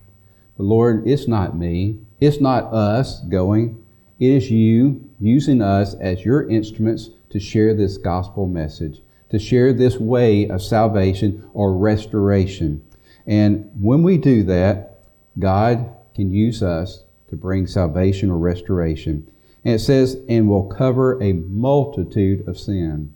But 0.56 0.64
Lord, 0.64 1.06
it's 1.06 1.28
not 1.28 1.58
me. 1.58 1.98
It's 2.20 2.40
not 2.40 2.72
us 2.72 3.20
going. 3.20 3.82
It 4.18 4.30
is 4.30 4.50
you 4.50 5.08
using 5.18 5.62
us 5.62 5.94
as 5.94 6.24
your 6.24 6.48
instruments 6.48 7.10
to 7.30 7.40
share 7.40 7.74
this 7.74 7.96
gospel 7.96 8.46
message, 8.46 9.00
to 9.30 9.38
share 9.38 9.72
this 9.72 9.96
way 9.96 10.48
of 10.48 10.62
salvation 10.62 11.48
or 11.54 11.72
restoration. 11.72 12.84
And 13.26 13.70
when 13.80 14.02
we 14.02 14.18
do 14.18 14.42
that, 14.44 15.04
God 15.38 15.88
can 16.14 16.32
use 16.32 16.62
us 16.62 17.04
to 17.28 17.36
bring 17.36 17.66
salvation 17.66 18.30
or 18.30 18.36
restoration. 18.36 19.30
And 19.64 19.74
it 19.74 19.78
says, 19.78 20.18
and 20.28 20.48
will 20.48 20.66
cover 20.66 21.22
a 21.22 21.32
multitude 21.32 22.46
of 22.46 22.58
sin. 22.58 23.14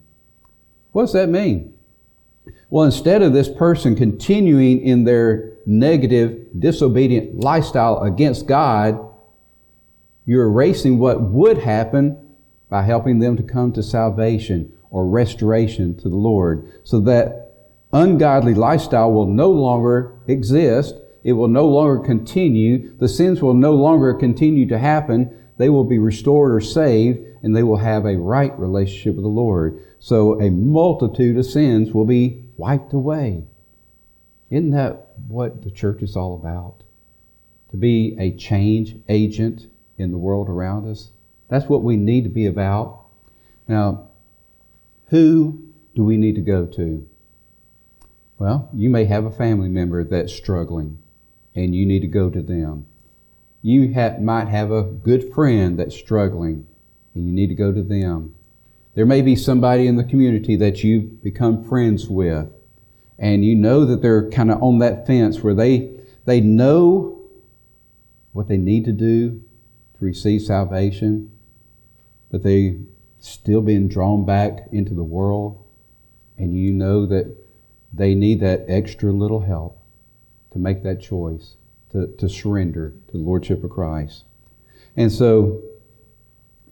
What 0.92 1.02
does 1.02 1.12
that 1.14 1.28
mean? 1.28 1.73
Well, 2.70 2.84
instead 2.84 3.22
of 3.22 3.32
this 3.32 3.48
person 3.48 3.94
continuing 3.96 4.80
in 4.80 5.04
their 5.04 5.52
negative, 5.66 6.46
disobedient 6.58 7.40
lifestyle 7.40 8.02
against 8.02 8.46
God, 8.46 8.98
you're 10.26 10.46
erasing 10.46 10.98
what 10.98 11.22
would 11.22 11.58
happen 11.58 12.18
by 12.68 12.82
helping 12.82 13.18
them 13.18 13.36
to 13.36 13.42
come 13.42 13.72
to 13.72 13.82
salvation 13.82 14.72
or 14.90 15.06
restoration 15.06 15.96
to 15.98 16.08
the 16.08 16.16
Lord 16.16 16.70
so 16.84 17.00
that 17.00 17.52
ungodly 17.92 18.54
lifestyle 18.54 19.12
will 19.12 19.26
no 19.26 19.50
longer 19.50 20.12
exist. 20.26 20.94
It 21.22 21.32
will 21.32 21.48
no 21.48 21.66
longer 21.66 22.04
continue. 22.04 22.96
The 22.98 23.08
sins 23.08 23.40
will 23.40 23.54
no 23.54 23.72
longer 23.74 24.14
continue 24.14 24.66
to 24.68 24.78
happen. 24.78 25.43
They 25.56 25.68
will 25.68 25.84
be 25.84 25.98
restored 25.98 26.52
or 26.52 26.60
saved 26.60 27.20
and 27.42 27.54
they 27.54 27.62
will 27.62 27.76
have 27.76 28.06
a 28.06 28.16
right 28.16 28.58
relationship 28.58 29.16
with 29.16 29.24
the 29.24 29.28
Lord. 29.28 29.82
So 29.98 30.40
a 30.40 30.50
multitude 30.50 31.36
of 31.36 31.46
sins 31.46 31.92
will 31.92 32.06
be 32.06 32.44
wiped 32.56 32.92
away. 32.92 33.44
Isn't 34.50 34.70
that 34.70 35.08
what 35.28 35.62
the 35.62 35.70
church 35.70 36.02
is 36.02 36.16
all 36.16 36.34
about? 36.34 36.82
To 37.70 37.76
be 37.76 38.16
a 38.18 38.32
change 38.36 38.96
agent 39.08 39.66
in 39.98 40.10
the 40.10 40.18
world 40.18 40.48
around 40.48 40.88
us. 40.88 41.10
That's 41.48 41.66
what 41.66 41.82
we 41.82 41.96
need 41.96 42.24
to 42.24 42.30
be 42.30 42.46
about. 42.46 43.04
Now, 43.68 44.08
who 45.08 45.62
do 45.94 46.04
we 46.04 46.16
need 46.16 46.34
to 46.34 46.40
go 46.40 46.66
to? 46.66 47.06
Well, 48.38 48.68
you 48.72 48.90
may 48.90 49.04
have 49.04 49.24
a 49.24 49.30
family 49.30 49.68
member 49.68 50.02
that's 50.02 50.34
struggling 50.34 50.98
and 51.54 51.74
you 51.74 51.86
need 51.86 52.00
to 52.00 52.08
go 52.08 52.30
to 52.30 52.42
them. 52.42 52.86
You 53.66 53.88
might 54.20 54.48
have 54.48 54.70
a 54.70 54.82
good 54.82 55.32
friend 55.32 55.78
that's 55.78 55.96
struggling 55.96 56.66
and 57.14 57.26
you 57.26 57.32
need 57.32 57.46
to 57.46 57.54
go 57.54 57.72
to 57.72 57.82
them. 57.82 58.34
There 58.92 59.06
may 59.06 59.22
be 59.22 59.36
somebody 59.36 59.86
in 59.86 59.96
the 59.96 60.04
community 60.04 60.54
that 60.56 60.84
you 60.84 61.00
become 61.00 61.64
friends 61.64 62.06
with 62.06 62.52
and 63.18 63.42
you 63.42 63.54
know 63.54 63.86
that 63.86 64.02
they're 64.02 64.28
kind 64.28 64.50
of 64.50 64.62
on 64.62 64.80
that 64.80 65.06
fence 65.06 65.40
where 65.40 65.54
they, 65.54 65.90
they 66.26 66.42
know 66.42 67.22
what 68.32 68.48
they 68.48 68.58
need 68.58 68.84
to 68.84 68.92
do 68.92 69.42
to 69.98 70.04
receive 70.04 70.42
salvation, 70.42 71.32
but 72.30 72.42
they 72.42 72.80
still 73.18 73.62
being 73.62 73.88
drawn 73.88 74.26
back 74.26 74.68
into 74.72 74.92
the 74.92 75.04
world, 75.04 75.64
and 76.36 76.52
you 76.52 76.70
know 76.70 77.06
that 77.06 77.34
they 77.94 78.14
need 78.14 78.40
that 78.40 78.66
extra 78.68 79.10
little 79.10 79.40
help 79.40 79.80
to 80.52 80.58
make 80.58 80.82
that 80.82 81.00
choice, 81.00 81.56
to, 81.94 82.08
to 82.18 82.28
surrender 82.28 82.92
to 83.06 83.12
the 83.12 83.22
Lordship 83.22 83.64
of 83.64 83.70
Christ. 83.70 84.24
And 84.96 85.10
so, 85.10 85.62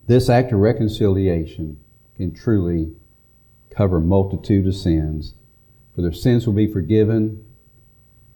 this 0.07 0.29
act 0.29 0.53
of 0.53 0.59
reconciliation 0.59 1.79
can 2.17 2.35
truly 2.35 2.93
cover 3.71 4.01
multitude 4.01 4.67
of 4.67 4.75
sins, 4.75 5.35
for 5.95 6.03
their 6.03 6.13
sins 6.13 6.47
will 6.47 6.55
be 6.55 6.67
forgiven, 6.67 7.45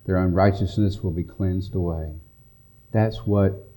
their 0.04 0.16
unrighteousness 0.16 1.02
will 1.02 1.10
be 1.10 1.24
cleansed 1.24 1.74
away. 1.74 2.12
That's 2.92 3.26
what 3.26 3.68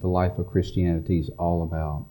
the 0.00 0.08
life 0.08 0.36
of 0.38 0.48
Christianity 0.48 1.20
is 1.20 1.30
all 1.38 1.62
about. 1.62 2.06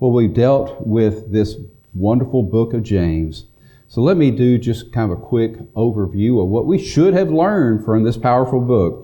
Well, 0.00 0.10
we've 0.10 0.34
dealt 0.34 0.84
with 0.84 1.32
this 1.32 1.56
wonderful 1.94 2.42
book 2.42 2.74
of 2.74 2.82
James. 2.82 3.46
So 3.86 4.02
let 4.02 4.16
me 4.16 4.32
do 4.32 4.58
just 4.58 4.92
kind 4.92 5.12
of 5.12 5.18
a 5.18 5.22
quick 5.22 5.58
overview 5.74 6.42
of 6.42 6.48
what 6.48 6.66
we 6.66 6.78
should 6.78 7.14
have 7.14 7.30
learned 7.30 7.84
from 7.84 8.02
this 8.02 8.16
powerful 8.16 8.60
book. 8.60 9.03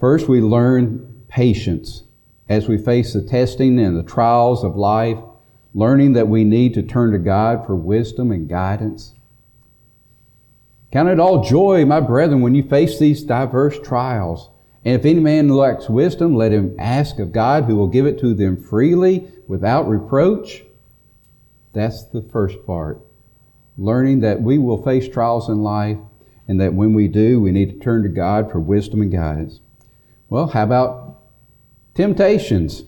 First, 0.00 0.28
we 0.28 0.40
learn 0.40 1.24
patience 1.28 2.04
as 2.48 2.66
we 2.66 2.78
face 2.78 3.12
the 3.12 3.22
testing 3.22 3.78
and 3.78 3.96
the 3.96 4.02
trials 4.02 4.64
of 4.64 4.74
life, 4.74 5.18
learning 5.74 6.14
that 6.14 6.28
we 6.28 6.42
need 6.42 6.74
to 6.74 6.82
turn 6.82 7.12
to 7.12 7.18
God 7.18 7.66
for 7.66 7.76
wisdom 7.76 8.32
and 8.32 8.48
guidance. 8.48 9.14
Count 10.90 11.08
it 11.08 11.20
all 11.20 11.44
joy, 11.44 11.84
my 11.84 12.00
brethren, 12.00 12.40
when 12.40 12.54
you 12.54 12.64
face 12.64 12.98
these 12.98 13.22
diverse 13.22 13.78
trials 13.78 14.50
and 14.84 14.94
if 14.94 15.04
any 15.04 15.20
man 15.20 15.48
lacks 15.48 15.88
wisdom, 15.90 16.34
let 16.34 16.52
him 16.52 16.74
ask 16.78 17.18
of 17.18 17.32
God, 17.32 17.64
who 17.64 17.76
will 17.76 17.86
give 17.86 18.06
it 18.06 18.18
to 18.20 18.32
them 18.32 18.62
freely 18.62 19.30
without 19.46 19.88
reproach. 19.88 20.64
That's 21.74 22.04
the 22.04 22.22
first 22.22 22.64
part. 22.66 23.00
Learning 23.76 24.20
that 24.20 24.40
we 24.40 24.56
will 24.58 24.82
face 24.82 25.06
trials 25.08 25.48
in 25.48 25.62
life, 25.62 25.98
and 26.48 26.60
that 26.60 26.74
when 26.74 26.94
we 26.94 27.08
do, 27.08 27.40
we 27.40 27.52
need 27.52 27.70
to 27.70 27.78
turn 27.78 28.02
to 28.02 28.08
God 28.08 28.50
for 28.50 28.58
wisdom 28.58 29.02
and 29.02 29.12
guidance. 29.12 29.60
Well, 30.30 30.46
how 30.46 30.62
about 30.62 31.18
temptations? 31.94 32.84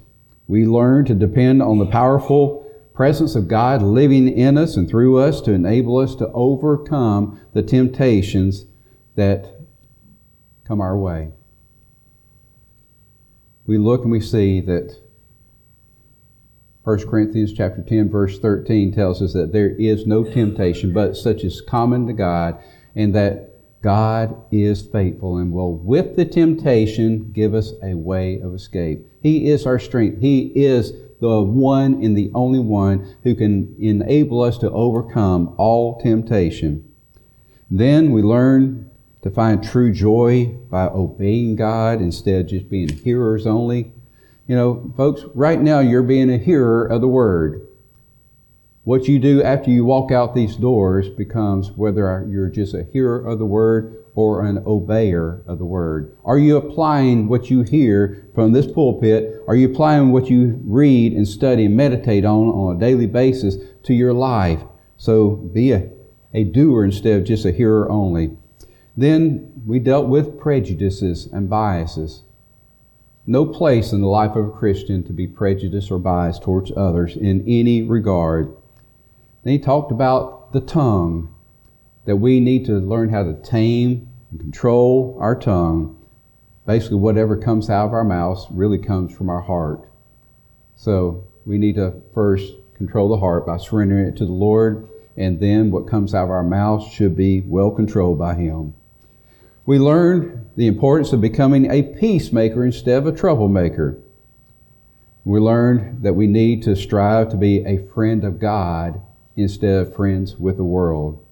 We 0.49 0.65
learn 0.65 1.05
to 1.05 1.15
depend 1.15 1.61
on 1.63 1.79
the 1.79 1.87
powerful 1.87 2.67
presence 2.95 3.35
of 3.35 3.49
God 3.49 3.83
living 3.83 4.29
in 4.29 4.57
us 4.57 4.77
and 4.77 4.89
through 4.89 5.19
us 5.19 5.43
to 5.43 5.53
enable 5.53 5.99
us 5.99 6.15
to 6.17 6.29
overcome 6.33 7.39
the 7.53 7.63
temptations 7.63 8.65
that 9.17 9.61
come 10.65 10.81
our 10.81 10.97
way 10.97 11.33
we 13.67 13.79
look 13.79 14.03
and 14.03 14.11
we 14.11 14.21
see 14.21 14.61
that 14.61 14.97
1 16.85 17.09
Corinthians 17.09 17.53
chapter 17.53 17.83
10 17.83 18.11
verse 18.11 18.39
13 18.39 18.93
tells 18.93 19.23
us 19.23 19.33
that 19.33 19.53
there 19.53 19.71
is 19.71 20.07
no 20.07 20.25
temptation 20.25 20.93
but 20.93 21.17
such 21.17 21.45
as 21.45 21.61
common 21.61 22.07
to 22.07 22.13
God 22.13 22.63
and 22.97 23.15
that 23.15 23.52
God 23.83 24.37
is 24.53 24.81
faithful 24.81 25.37
and 25.39 25.53
will 25.53 25.77
with 25.77 26.15
the 26.17 26.25
temptation 26.25 27.33
give 27.33 27.53
us 27.53 27.73
a 27.83 27.95
way 27.95 28.41
of 28.41 28.55
escape. 28.55 29.05
He 29.21 29.51
is 29.51 29.67
our 29.67 29.81
strength. 29.81 30.21
He 30.21 30.53
is 30.55 30.93
the 31.21 31.43
one 31.43 32.03
and 32.03 32.17
the 32.17 32.31
only 32.35 32.61
one 32.61 33.17
who 33.25 33.35
can 33.35 33.75
enable 33.79 34.41
us 34.41 34.57
to 34.59 34.71
overcome 34.71 35.55
all 35.59 36.01
temptation. 36.01 36.89
Then 37.71 38.13
we 38.13 38.23
learn 38.23 38.91
to 39.23 39.31
find 39.31 39.63
true 39.63 39.93
joy 39.93 40.47
by 40.71 40.87
obeying 40.87 41.57
God 41.57 42.01
instead 42.01 42.41
of 42.43 42.47
just 42.49 42.69
being 42.69 42.89
hearers 42.89 43.47
only. 43.47 43.93
You 44.47 44.57
know, 44.57 44.93
folks, 44.97 45.23
right 45.35 45.61
now 45.61 45.81
you're 45.81 46.03
being 46.03 46.31
a 46.31 46.39
hearer 46.39 46.85
of 46.85 47.01
the 47.01 47.09
Word. 47.09 47.67
What 48.85 49.07
you 49.07 49.21
do 49.21 49.41
after 49.45 49.71
you 49.71 49.85
walk 49.85 50.11
out 50.11 50.35
these 50.35 50.57
doors 50.57 51.09
becomes 51.09 51.71
whether 51.71 52.27
you're 52.29 52.49
just 52.49 52.75
a 52.75 52.83
hearer 52.83 53.25
of 53.25 53.39
the 53.39 53.47
Word 53.47 54.05
or 54.17 54.45
an 54.45 54.59
obeyer 54.65 55.47
of 55.47 55.59
the 55.59 55.65
Word. 55.65 56.17
Are 56.25 56.37
you 56.37 56.57
applying 56.57 57.29
what 57.29 57.49
you 57.49 57.63
hear 57.63 58.29
from 58.35 58.51
this 58.51 58.67
pulpit? 58.67 59.41
Are 59.47 59.55
you 59.55 59.71
applying 59.71 60.11
what 60.11 60.29
you 60.29 60.61
read 60.65 61.13
and 61.13 61.29
study 61.29 61.67
and 61.67 61.77
meditate 61.77 62.25
on 62.25 62.49
on 62.49 62.75
a 62.77 62.81
daily 62.81 63.07
basis 63.07 63.57
to 63.85 63.95
your 63.95 64.13
life? 64.13 64.61
So 64.97 65.31
be 65.31 65.71
a, 65.71 65.89
a 66.35 66.43
doer 66.43 66.85
instead 66.85 67.21
of 67.21 67.25
just 67.25 67.45
a 67.45 67.53
hearer 67.53 67.89
only. 67.89 68.37
Then 68.97 69.63
we 69.65 69.79
dealt 69.79 70.09
with 70.09 70.41
prejudices 70.41 71.27
and 71.27 71.49
biases. 71.49 72.25
No 73.27 73.47
place 73.47 73.93
in 73.93 74.01
the 74.01 74.09
life 74.09 74.35
of 74.35 74.47
a 74.49 74.51
Christian 74.51 75.05
to 75.05 75.13
be 75.13 75.29
prejudiced 75.29 75.93
or 75.93 76.01
biased 76.01 76.43
towards 76.43 76.73
others 76.77 77.17
in 77.17 77.45
any 77.47 77.83
regard. 77.83 78.57
Then 79.43 79.53
he 79.53 79.59
talked 79.59 79.91
about 79.91 80.53
the 80.53 80.61
tongue, 80.61 81.35
that 82.05 82.17
we 82.17 82.41
need 82.41 82.67
to 82.67 82.73
learn 82.73 83.11
how 83.11 83.23
to 83.23 83.35
tame 83.43 84.09
and 84.31 84.41
control 84.41 85.17
our 85.21 85.39
tongue. 85.39 85.97
Basically, 86.67 86.97
whatever 86.97 87.37
comes 87.37 87.71
out 87.71 87.87
of 87.87 87.93
our 87.93 88.05
mouths 88.05 88.47
really 88.51 88.79
comes 88.79 89.15
from 89.15 89.29
our 89.29 89.41
heart. 89.41 89.89
So 90.77 91.25
we 91.45 91.59
need 91.59 91.77
to 91.77 92.03
first 92.15 92.53
control 92.75 93.09
the 93.09 93.19
heart 93.19 93.47
by 93.47 93.59
surrendering 93.59 94.07
it 94.07 94.17
to 94.17 94.27
the 94.27 94.33
Lord, 94.33 94.89
and 95.17 95.39
then 95.41 95.71
what 95.71 95.89
comes 95.89 96.15
out 96.15 96.25
of 96.25 96.31
our 96.31 96.43
mouths 96.43 96.93
should 96.93 97.17
be 97.17 97.41
well 97.43 97.71
controlled 97.71 98.19
by 98.19 98.35
Him. 98.35 98.75
We 99.65 99.79
learned 99.79 100.51
the 100.57 100.67
importance 100.67 101.13
of 101.13 101.21
becoming 101.21 101.71
a 101.71 101.83
peacemaker 101.83 102.65
instead 102.65 102.99
of 102.99 103.07
a 103.07 103.17
troublemaker. 103.17 103.99
We 105.25 105.39
learned 105.39 106.03
that 106.03 106.15
we 106.15 106.27
need 106.27 106.65
to 106.65 106.75
strive 106.75 107.31
to 107.31 107.37
be 107.37 107.65
a 107.65 107.87
friend 107.95 108.25
of 108.25 108.41
God 108.41 109.01
instead 109.37 109.87
of 109.87 109.95
friends 109.95 110.37
with 110.37 110.57
the 110.57 110.65
world. 110.65 111.25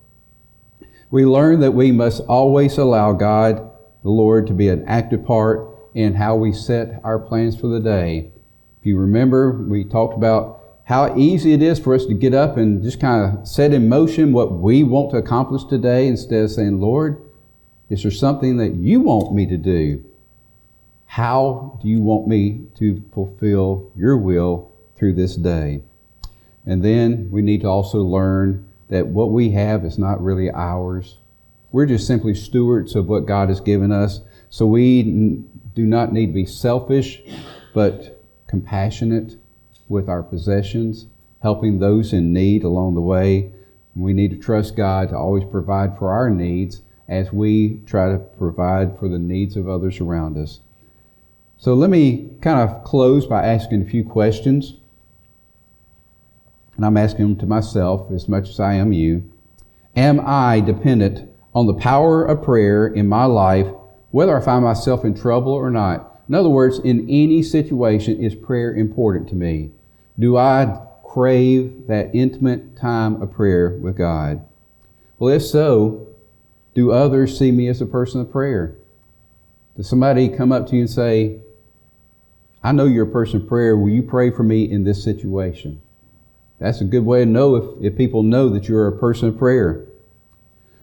We 1.10 1.26
learn 1.26 1.60
that 1.60 1.72
we 1.72 1.92
must 1.92 2.22
always 2.22 2.78
allow 2.78 3.12
God, 3.12 3.56
the 4.02 4.10
Lord, 4.10 4.46
to 4.46 4.52
be 4.52 4.68
an 4.68 4.84
active 4.86 5.24
part 5.24 5.68
in 5.94 6.14
how 6.14 6.36
we 6.36 6.52
set 6.52 7.00
our 7.02 7.18
plans 7.18 7.58
for 7.58 7.66
the 7.66 7.80
day. 7.80 8.30
If 8.80 8.86
you 8.86 8.96
remember, 8.96 9.52
we 9.52 9.84
talked 9.84 10.16
about 10.16 10.60
how 10.84 11.16
easy 11.16 11.52
it 11.52 11.62
is 11.62 11.78
for 11.78 11.94
us 11.94 12.06
to 12.06 12.14
get 12.14 12.34
up 12.34 12.56
and 12.56 12.82
just 12.82 13.00
kind 13.00 13.38
of 13.38 13.46
set 13.46 13.72
in 13.72 13.88
motion 13.88 14.32
what 14.32 14.52
we 14.52 14.82
want 14.82 15.10
to 15.10 15.18
accomplish 15.18 15.64
today 15.64 16.06
instead 16.06 16.44
of 16.44 16.50
saying, 16.50 16.80
Lord, 16.80 17.20
is 17.88 18.02
there 18.02 18.10
something 18.10 18.56
that 18.58 18.74
you 18.74 19.00
want 19.00 19.34
me 19.34 19.46
to 19.46 19.56
do? 19.56 20.04
How 21.06 21.78
do 21.82 21.88
you 21.88 22.02
want 22.02 22.28
me 22.28 22.66
to 22.76 23.02
fulfill 23.12 23.90
your 23.96 24.16
will 24.16 24.70
through 24.96 25.14
this 25.14 25.34
day? 25.34 25.82
And 26.70 26.84
then 26.84 27.28
we 27.32 27.42
need 27.42 27.62
to 27.62 27.66
also 27.66 27.98
learn 27.98 28.64
that 28.90 29.08
what 29.08 29.32
we 29.32 29.50
have 29.50 29.84
is 29.84 29.98
not 29.98 30.22
really 30.22 30.52
ours. 30.52 31.16
We're 31.72 31.86
just 31.86 32.06
simply 32.06 32.32
stewards 32.32 32.94
of 32.94 33.08
what 33.08 33.26
God 33.26 33.48
has 33.48 33.60
given 33.60 33.90
us. 33.90 34.20
So 34.50 34.66
we 34.66 35.02
do 35.74 35.84
not 35.84 36.12
need 36.12 36.26
to 36.26 36.32
be 36.32 36.46
selfish, 36.46 37.22
but 37.74 38.22
compassionate 38.46 39.34
with 39.88 40.08
our 40.08 40.22
possessions, 40.22 41.06
helping 41.42 41.80
those 41.80 42.12
in 42.12 42.32
need 42.32 42.62
along 42.62 42.94
the 42.94 43.00
way. 43.00 43.50
We 43.96 44.12
need 44.12 44.30
to 44.30 44.36
trust 44.36 44.76
God 44.76 45.08
to 45.08 45.16
always 45.16 45.42
provide 45.42 45.98
for 45.98 46.12
our 46.12 46.30
needs 46.30 46.82
as 47.08 47.32
we 47.32 47.80
try 47.84 48.12
to 48.12 48.18
provide 48.18 48.96
for 48.96 49.08
the 49.08 49.18
needs 49.18 49.56
of 49.56 49.68
others 49.68 49.98
around 49.98 50.38
us. 50.38 50.60
So 51.58 51.74
let 51.74 51.90
me 51.90 52.30
kind 52.40 52.60
of 52.60 52.84
close 52.84 53.26
by 53.26 53.44
asking 53.44 53.82
a 53.82 53.90
few 53.90 54.04
questions. 54.04 54.76
And 56.80 56.86
I'm 56.86 56.96
asking 56.96 57.36
to 57.36 57.46
myself 57.46 58.10
as 58.10 58.26
much 58.26 58.48
as 58.48 58.58
I 58.58 58.72
am 58.72 58.94
you. 58.94 59.30
Am 59.94 60.18
I 60.18 60.60
dependent 60.60 61.30
on 61.54 61.66
the 61.66 61.74
power 61.74 62.24
of 62.24 62.42
prayer 62.42 62.86
in 62.86 63.06
my 63.06 63.26
life, 63.26 63.66
whether 64.12 64.34
I 64.34 64.42
find 64.42 64.64
myself 64.64 65.04
in 65.04 65.14
trouble 65.14 65.52
or 65.52 65.70
not? 65.70 66.22
In 66.26 66.34
other 66.34 66.48
words, 66.48 66.78
in 66.78 67.00
any 67.00 67.42
situation, 67.42 68.18
is 68.18 68.34
prayer 68.34 68.74
important 68.74 69.28
to 69.28 69.34
me? 69.34 69.72
Do 70.18 70.38
I 70.38 70.80
crave 71.04 71.86
that 71.88 72.14
intimate 72.14 72.78
time 72.78 73.20
of 73.20 73.30
prayer 73.30 73.78
with 73.82 73.98
God? 73.98 74.42
Well, 75.18 75.34
if 75.34 75.42
so, 75.42 76.08
do 76.72 76.92
others 76.92 77.38
see 77.38 77.50
me 77.52 77.68
as 77.68 77.82
a 77.82 77.86
person 77.86 78.22
of 78.22 78.32
prayer? 78.32 78.74
Does 79.76 79.86
somebody 79.86 80.30
come 80.30 80.50
up 80.50 80.66
to 80.68 80.76
you 80.76 80.80
and 80.80 80.90
say, 80.90 81.40
I 82.62 82.72
know 82.72 82.86
you're 82.86 83.06
a 83.06 83.12
person 83.12 83.42
of 83.42 83.48
prayer. 83.48 83.76
Will 83.76 83.90
you 83.90 84.02
pray 84.02 84.30
for 84.30 84.44
me 84.44 84.64
in 84.64 84.84
this 84.84 85.04
situation? 85.04 85.82
That's 86.60 86.80
a 86.82 86.84
good 86.84 87.04
way 87.04 87.24
to 87.24 87.30
know 87.30 87.56
if, 87.56 87.64
if 87.82 87.98
people 87.98 88.22
know 88.22 88.50
that 88.50 88.68
you're 88.68 88.86
a 88.86 88.96
person 88.96 89.28
of 89.28 89.38
prayer. 89.38 89.86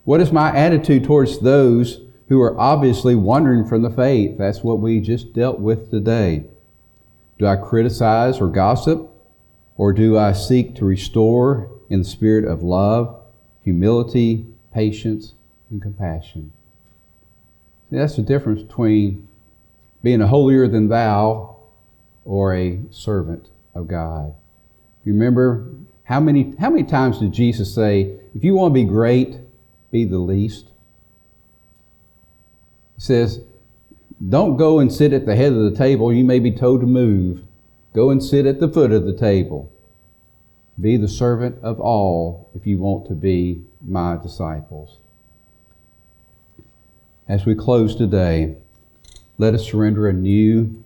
What 0.04 0.20
is 0.20 0.32
my 0.32 0.56
attitude 0.56 1.04
towards 1.04 1.40
those 1.40 2.02
who 2.30 2.42
are 2.42 2.60
obviously 2.60 3.14
wandering 3.14 3.66
from 3.66 3.84
the 3.84 3.90
faith? 3.90 4.38
That's 4.38 4.64
what 4.64 4.80
we 4.80 5.00
just 5.00 5.34
dealt 5.34 5.60
with 5.60 5.92
today. 5.92 6.46
Do 7.38 7.46
I 7.46 7.56
criticize 7.56 8.42
or 8.42 8.48
gossip? 8.48 9.10
Or 9.78 9.94
do 9.94 10.18
I 10.18 10.32
seek 10.32 10.76
to 10.76 10.86
restore 10.86 11.70
in 11.90 12.00
the 12.00 12.06
spirit 12.06 12.46
of 12.46 12.64
love, 12.64 13.16
humility, 13.64 14.48
patience, 14.74 15.36
and 15.70 15.80
compassion? 15.80 16.52
See, 17.92 17.98
that's 17.98 18.16
the 18.16 18.24
difference 18.24 18.64
between 18.64 19.28
being 20.02 20.22
a 20.22 20.28
holier 20.28 20.68
than 20.68 20.90
thou 20.90 21.58
or 22.26 22.56
a 22.56 22.80
servant 22.90 23.50
of 23.76 23.88
God. 23.88 24.34
Remember 25.14 25.68
how 26.04 26.20
many 26.20 26.54
how 26.60 26.70
many 26.70 26.84
times 26.84 27.20
did 27.20 27.32
Jesus 27.32 27.74
say, 27.74 28.20
if 28.36 28.44
you 28.44 28.56
want 28.56 28.72
to 28.72 28.82
be 28.82 28.86
great, 28.86 29.38
be 29.92 30.06
the 30.06 30.20
least? 30.20 30.68
He 32.96 33.02
says, 33.02 33.42
don't 34.30 34.58
go 34.58 34.80
and 34.80 34.92
sit 34.92 35.14
at 35.14 35.26
the 35.26 35.36
head 35.36 35.54
of 35.54 35.60
the 35.60 35.78
table. 35.78 36.12
You 36.12 36.24
may 36.24 36.40
be 36.40 36.52
told 36.52 36.82
to 36.82 36.88
move. 36.88 37.44
Go 37.94 38.10
and 38.10 38.24
sit 38.24 38.46
at 38.46 38.60
the 38.60 38.68
foot 38.68 38.92
of 38.92 39.06
the 39.06 39.16
table. 39.16 39.72
Be 40.80 40.98
the 40.98 41.08
servant 41.08 41.58
of 41.64 41.80
all 41.80 42.50
if 42.56 42.68
you 42.68 42.80
want 42.80 43.08
to 43.08 43.14
be 43.14 43.64
my 43.86 44.18
disciples. 44.18 44.98
As 47.28 47.46
we 47.46 47.56
close 47.56 47.96
today, 47.96 48.56
let 49.38 49.54
us 49.54 49.70
surrender 49.70 50.08
anew 50.08 50.84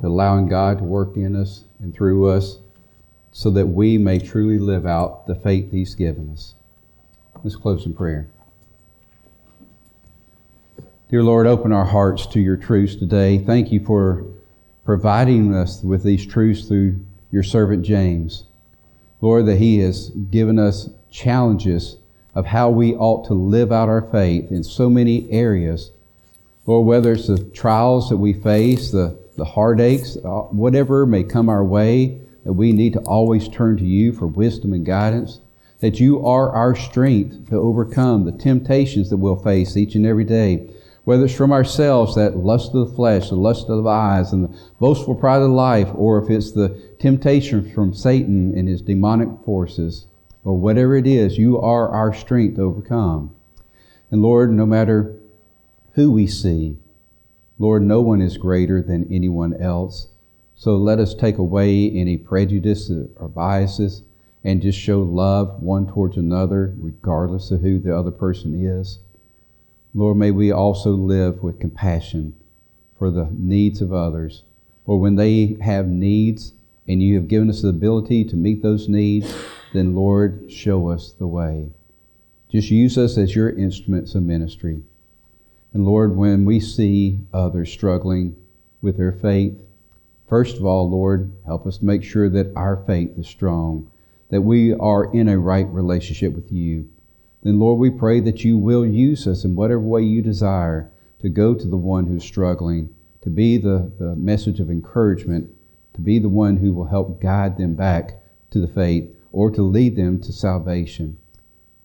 to 0.00 0.06
allowing 0.06 0.48
God 0.48 0.78
to 0.78 0.84
work 0.84 1.16
in 1.16 1.36
us 1.36 1.64
and 1.80 1.94
through 1.94 2.28
us 2.28 2.58
so 3.36 3.50
that 3.50 3.66
we 3.66 3.98
may 3.98 4.16
truly 4.20 4.60
live 4.60 4.86
out 4.86 5.26
the 5.26 5.34
faith 5.34 5.72
He's 5.72 5.96
given 5.96 6.30
us. 6.30 6.54
Let's 7.42 7.56
close 7.56 7.84
in 7.84 7.92
prayer. 7.92 8.28
Dear 11.10 11.24
Lord, 11.24 11.48
open 11.48 11.72
our 11.72 11.84
hearts 11.84 12.26
to 12.28 12.40
your 12.40 12.56
truths 12.56 12.94
today. 12.94 13.38
Thank 13.38 13.72
you 13.72 13.84
for 13.84 14.24
providing 14.84 15.52
us 15.52 15.82
with 15.82 16.04
these 16.04 16.24
truths 16.24 16.68
through 16.68 17.04
your 17.32 17.42
servant 17.42 17.84
James. 17.84 18.44
Lord, 19.20 19.46
that 19.46 19.56
he 19.56 19.80
has 19.80 20.10
given 20.10 20.60
us 20.60 20.88
challenges 21.10 21.96
of 22.36 22.46
how 22.46 22.70
we 22.70 22.94
ought 22.94 23.26
to 23.26 23.34
live 23.34 23.72
out 23.72 23.88
our 23.88 24.02
faith 24.12 24.52
in 24.52 24.62
so 24.62 24.88
many 24.88 25.28
areas. 25.32 25.90
Lord, 26.66 26.86
whether 26.86 27.12
it's 27.12 27.26
the 27.26 27.42
trials 27.50 28.10
that 28.10 28.16
we 28.16 28.32
face, 28.32 28.92
the, 28.92 29.18
the 29.36 29.44
heartaches, 29.44 30.18
uh, 30.18 30.42
whatever 30.52 31.04
may 31.04 31.24
come 31.24 31.48
our 31.48 31.64
way, 31.64 32.20
that 32.44 32.52
we 32.52 32.72
need 32.72 32.92
to 32.92 33.00
always 33.00 33.48
turn 33.48 33.76
to 33.78 33.84
you 33.84 34.12
for 34.12 34.26
wisdom 34.26 34.72
and 34.72 34.86
guidance, 34.86 35.40
that 35.80 36.00
you 36.00 36.24
are 36.24 36.50
our 36.50 36.74
strength 36.74 37.48
to 37.50 37.56
overcome 37.56 38.24
the 38.24 38.32
temptations 38.32 39.10
that 39.10 39.16
we'll 39.16 39.36
face 39.36 39.76
each 39.76 39.94
and 39.94 40.06
every 40.06 40.24
day. 40.24 40.70
Whether 41.04 41.26
it's 41.26 41.34
from 41.34 41.52
ourselves, 41.52 42.14
that 42.14 42.36
lust 42.36 42.74
of 42.74 42.88
the 42.88 42.94
flesh, 42.94 43.28
the 43.28 43.34
lust 43.34 43.68
of 43.68 43.82
the 43.82 43.90
eyes, 43.90 44.32
and 44.32 44.44
the 44.44 44.58
boastful 44.80 45.14
pride 45.14 45.42
of 45.42 45.50
life, 45.50 45.88
or 45.94 46.22
if 46.22 46.30
it's 46.30 46.52
the 46.52 46.80
temptation 46.98 47.70
from 47.72 47.92
Satan 47.92 48.56
and 48.56 48.68
his 48.68 48.80
demonic 48.80 49.28
forces, 49.44 50.06
or 50.44 50.56
whatever 50.56 50.96
it 50.96 51.06
is, 51.06 51.36
you 51.36 51.60
are 51.60 51.88
our 51.88 52.14
strength 52.14 52.56
to 52.56 52.62
overcome. 52.62 53.34
And 54.10 54.22
Lord, 54.22 54.52
no 54.52 54.64
matter 54.64 55.14
who 55.92 56.10
we 56.10 56.26
see, 56.26 56.78
Lord, 57.58 57.82
no 57.82 58.00
one 58.00 58.20
is 58.22 58.38
greater 58.38 58.80
than 58.80 59.12
anyone 59.12 59.54
else. 59.60 60.08
So 60.56 60.76
let 60.76 60.98
us 60.98 61.14
take 61.14 61.38
away 61.38 61.90
any 61.90 62.16
prejudices 62.16 63.10
or 63.16 63.28
biases 63.28 64.02
and 64.44 64.62
just 64.62 64.78
show 64.78 65.00
love 65.00 65.62
one 65.62 65.86
towards 65.86 66.16
another, 66.16 66.74
regardless 66.78 67.50
of 67.50 67.62
who 67.62 67.78
the 67.78 67.96
other 67.96 68.10
person 68.10 68.54
is. 68.54 69.00
Lord, 69.94 70.16
may 70.16 70.30
we 70.30 70.50
also 70.50 70.90
live 70.90 71.42
with 71.42 71.60
compassion 71.60 72.34
for 72.98 73.10
the 73.10 73.28
needs 73.32 73.80
of 73.80 73.92
others. 73.92 74.42
Or 74.86 75.00
when 75.00 75.16
they 75.16 75.56
have 75.62 75.86
needs 75.86 76.52
and 76.86 77.02
you 77.02 77.14
have 77.14 77.28
given 77.28 77.48
us 77.48 77.62
the 77.62 77.68
ability 77.68 78.24
to 78.26 78.36
meet 78.36 78.62
those 78.62 78.88
needs, 78.88 79.34
then 79.72 79.94
Lord, 79.94 80.50
show 80.50 80.88
us 80.88 81.12
the 81.12 81.26
way. 81.26 81.70
Just 82.50 82.70
use 82.70 82.98
us 82.98 83.16
as 83.16 83.34
your 83.34 83.50
instruments 83.50 84.14
of 84.14 84.22
ministry. 84.22 84.82
And 85.72 85.84
Lord, 85.84 86.16
when 86.16 86.44
we 86.44 86.60
see 86.60 87.18
others 87.32 87.72
struggling 87.72 88.36
with 88.80 88.96
their 88.96 89.12
faith, 89.12 89.60
First 90.28 90.56
of 90.56 90.64
all, 90.64 90.88
Lord, 90.88 91.32
help 91.44 91.66
us 91.66 91.78
to 91.78 91.84
make 91.84 92.02
sure 92.02 92.30
that 92.30 92.52
our 92.56 92.76
faith 92.86 93.18
is 93.18 93.26
strong, 93.26 93.90
that 94.30 94.40
we 94.40 94.72
are 94.72 95.12
in 95.12 95.28
a 95.28 95.38
right 95.38 95.68
relationship 95.68 96.32
with 96.34 96.50
you. 96.50 96.88
Then, 97.42 97.58
Lord, 97.58 97.78
we 97.78 97.90
pray 97.90 98.20
that 98.20 98.42
you 98.42 98.56
will 98.56 98.86
use 98.86 99.26
us 99.26 99.44
in 99.44 99.54
whatever 99.54 99.80
way 99.80 100.02
you 100.02 100.22
desire 100.22 100.90
to 101.20 101.28
go 101.28 101.54
to 101.54 101.68
the 101.68 101.76
one 101.76 102.06
who's 102.06 102.24
struggling, 102.24 102.88
to 103.20 103.28
be 103.28 103.58
the, 103.58 103.92
the 103.98 104.16
message 104.16 104.60
of 104.60 104.70
encouragement, 104.70 105.50
to 105.92 106.00
be 106.00 106.18
the 106.18 106.28
one 106.28 106.56
who 106.56 106.72
will 106.72 106.86
help 106.86 107.20
guide 107.20 107.58
them 107.58 107.74
back 107.74 108.22
to 108.50 108.60
the 108.60 108.68
faith 108.68 109.14
or 109.30 109.50
to 109.50 109.62
lead 109.62 109.94
them 109.94 110.20
to 110.22 110.32
salvation. 110.32 111.18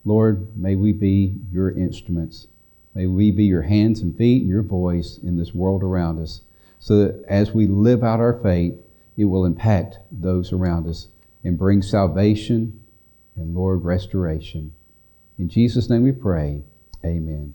Lord, 0.06 0.58
may 0.58 0.76
we 0.76 0.94
be 0.94 1.36
your 1.52 1.72
instruments. 1.72 2.48
May 2.96 3.06
we 3.06 3.32
be 3.32 3.44
your 3.44 3.64
hands 3.64 4.02
and 4.02 4.18
feet 4.18 4.42
and 4.42 4.50
your 4.50 4.64
voice 4.64 5.18
in 5.18 5.38
this 5.38 5.54
world 5.54 5.84
around 5.84 6.20
us 6.20 6.42
so 6.80 7.04
that 7.04 7.24
as 7.28 7.52
we 7.52 7.68
live 7.68 8.04
out 8.04 8.20
our 8.20 8.40
faith, 8.42 8.74
it 9.18 9.26
will 9.26 9.46
impact 9.46 10.00
those 10.12 10.54
around 10.54 10.88
us 10.88 11.10
and 11.44 11.58
bring 11.58 11.82
salvation 11.82 12.82
and, 13.36 13.56
Lord, 13.56 13.84
restoration. 13.84 14.74
In 15.38 15.50
Jesus' 15.50 15.90
name 15.90 16.04
we 16.04 16.12
pray. 16.12 16.64
Amen. 17.06 17.48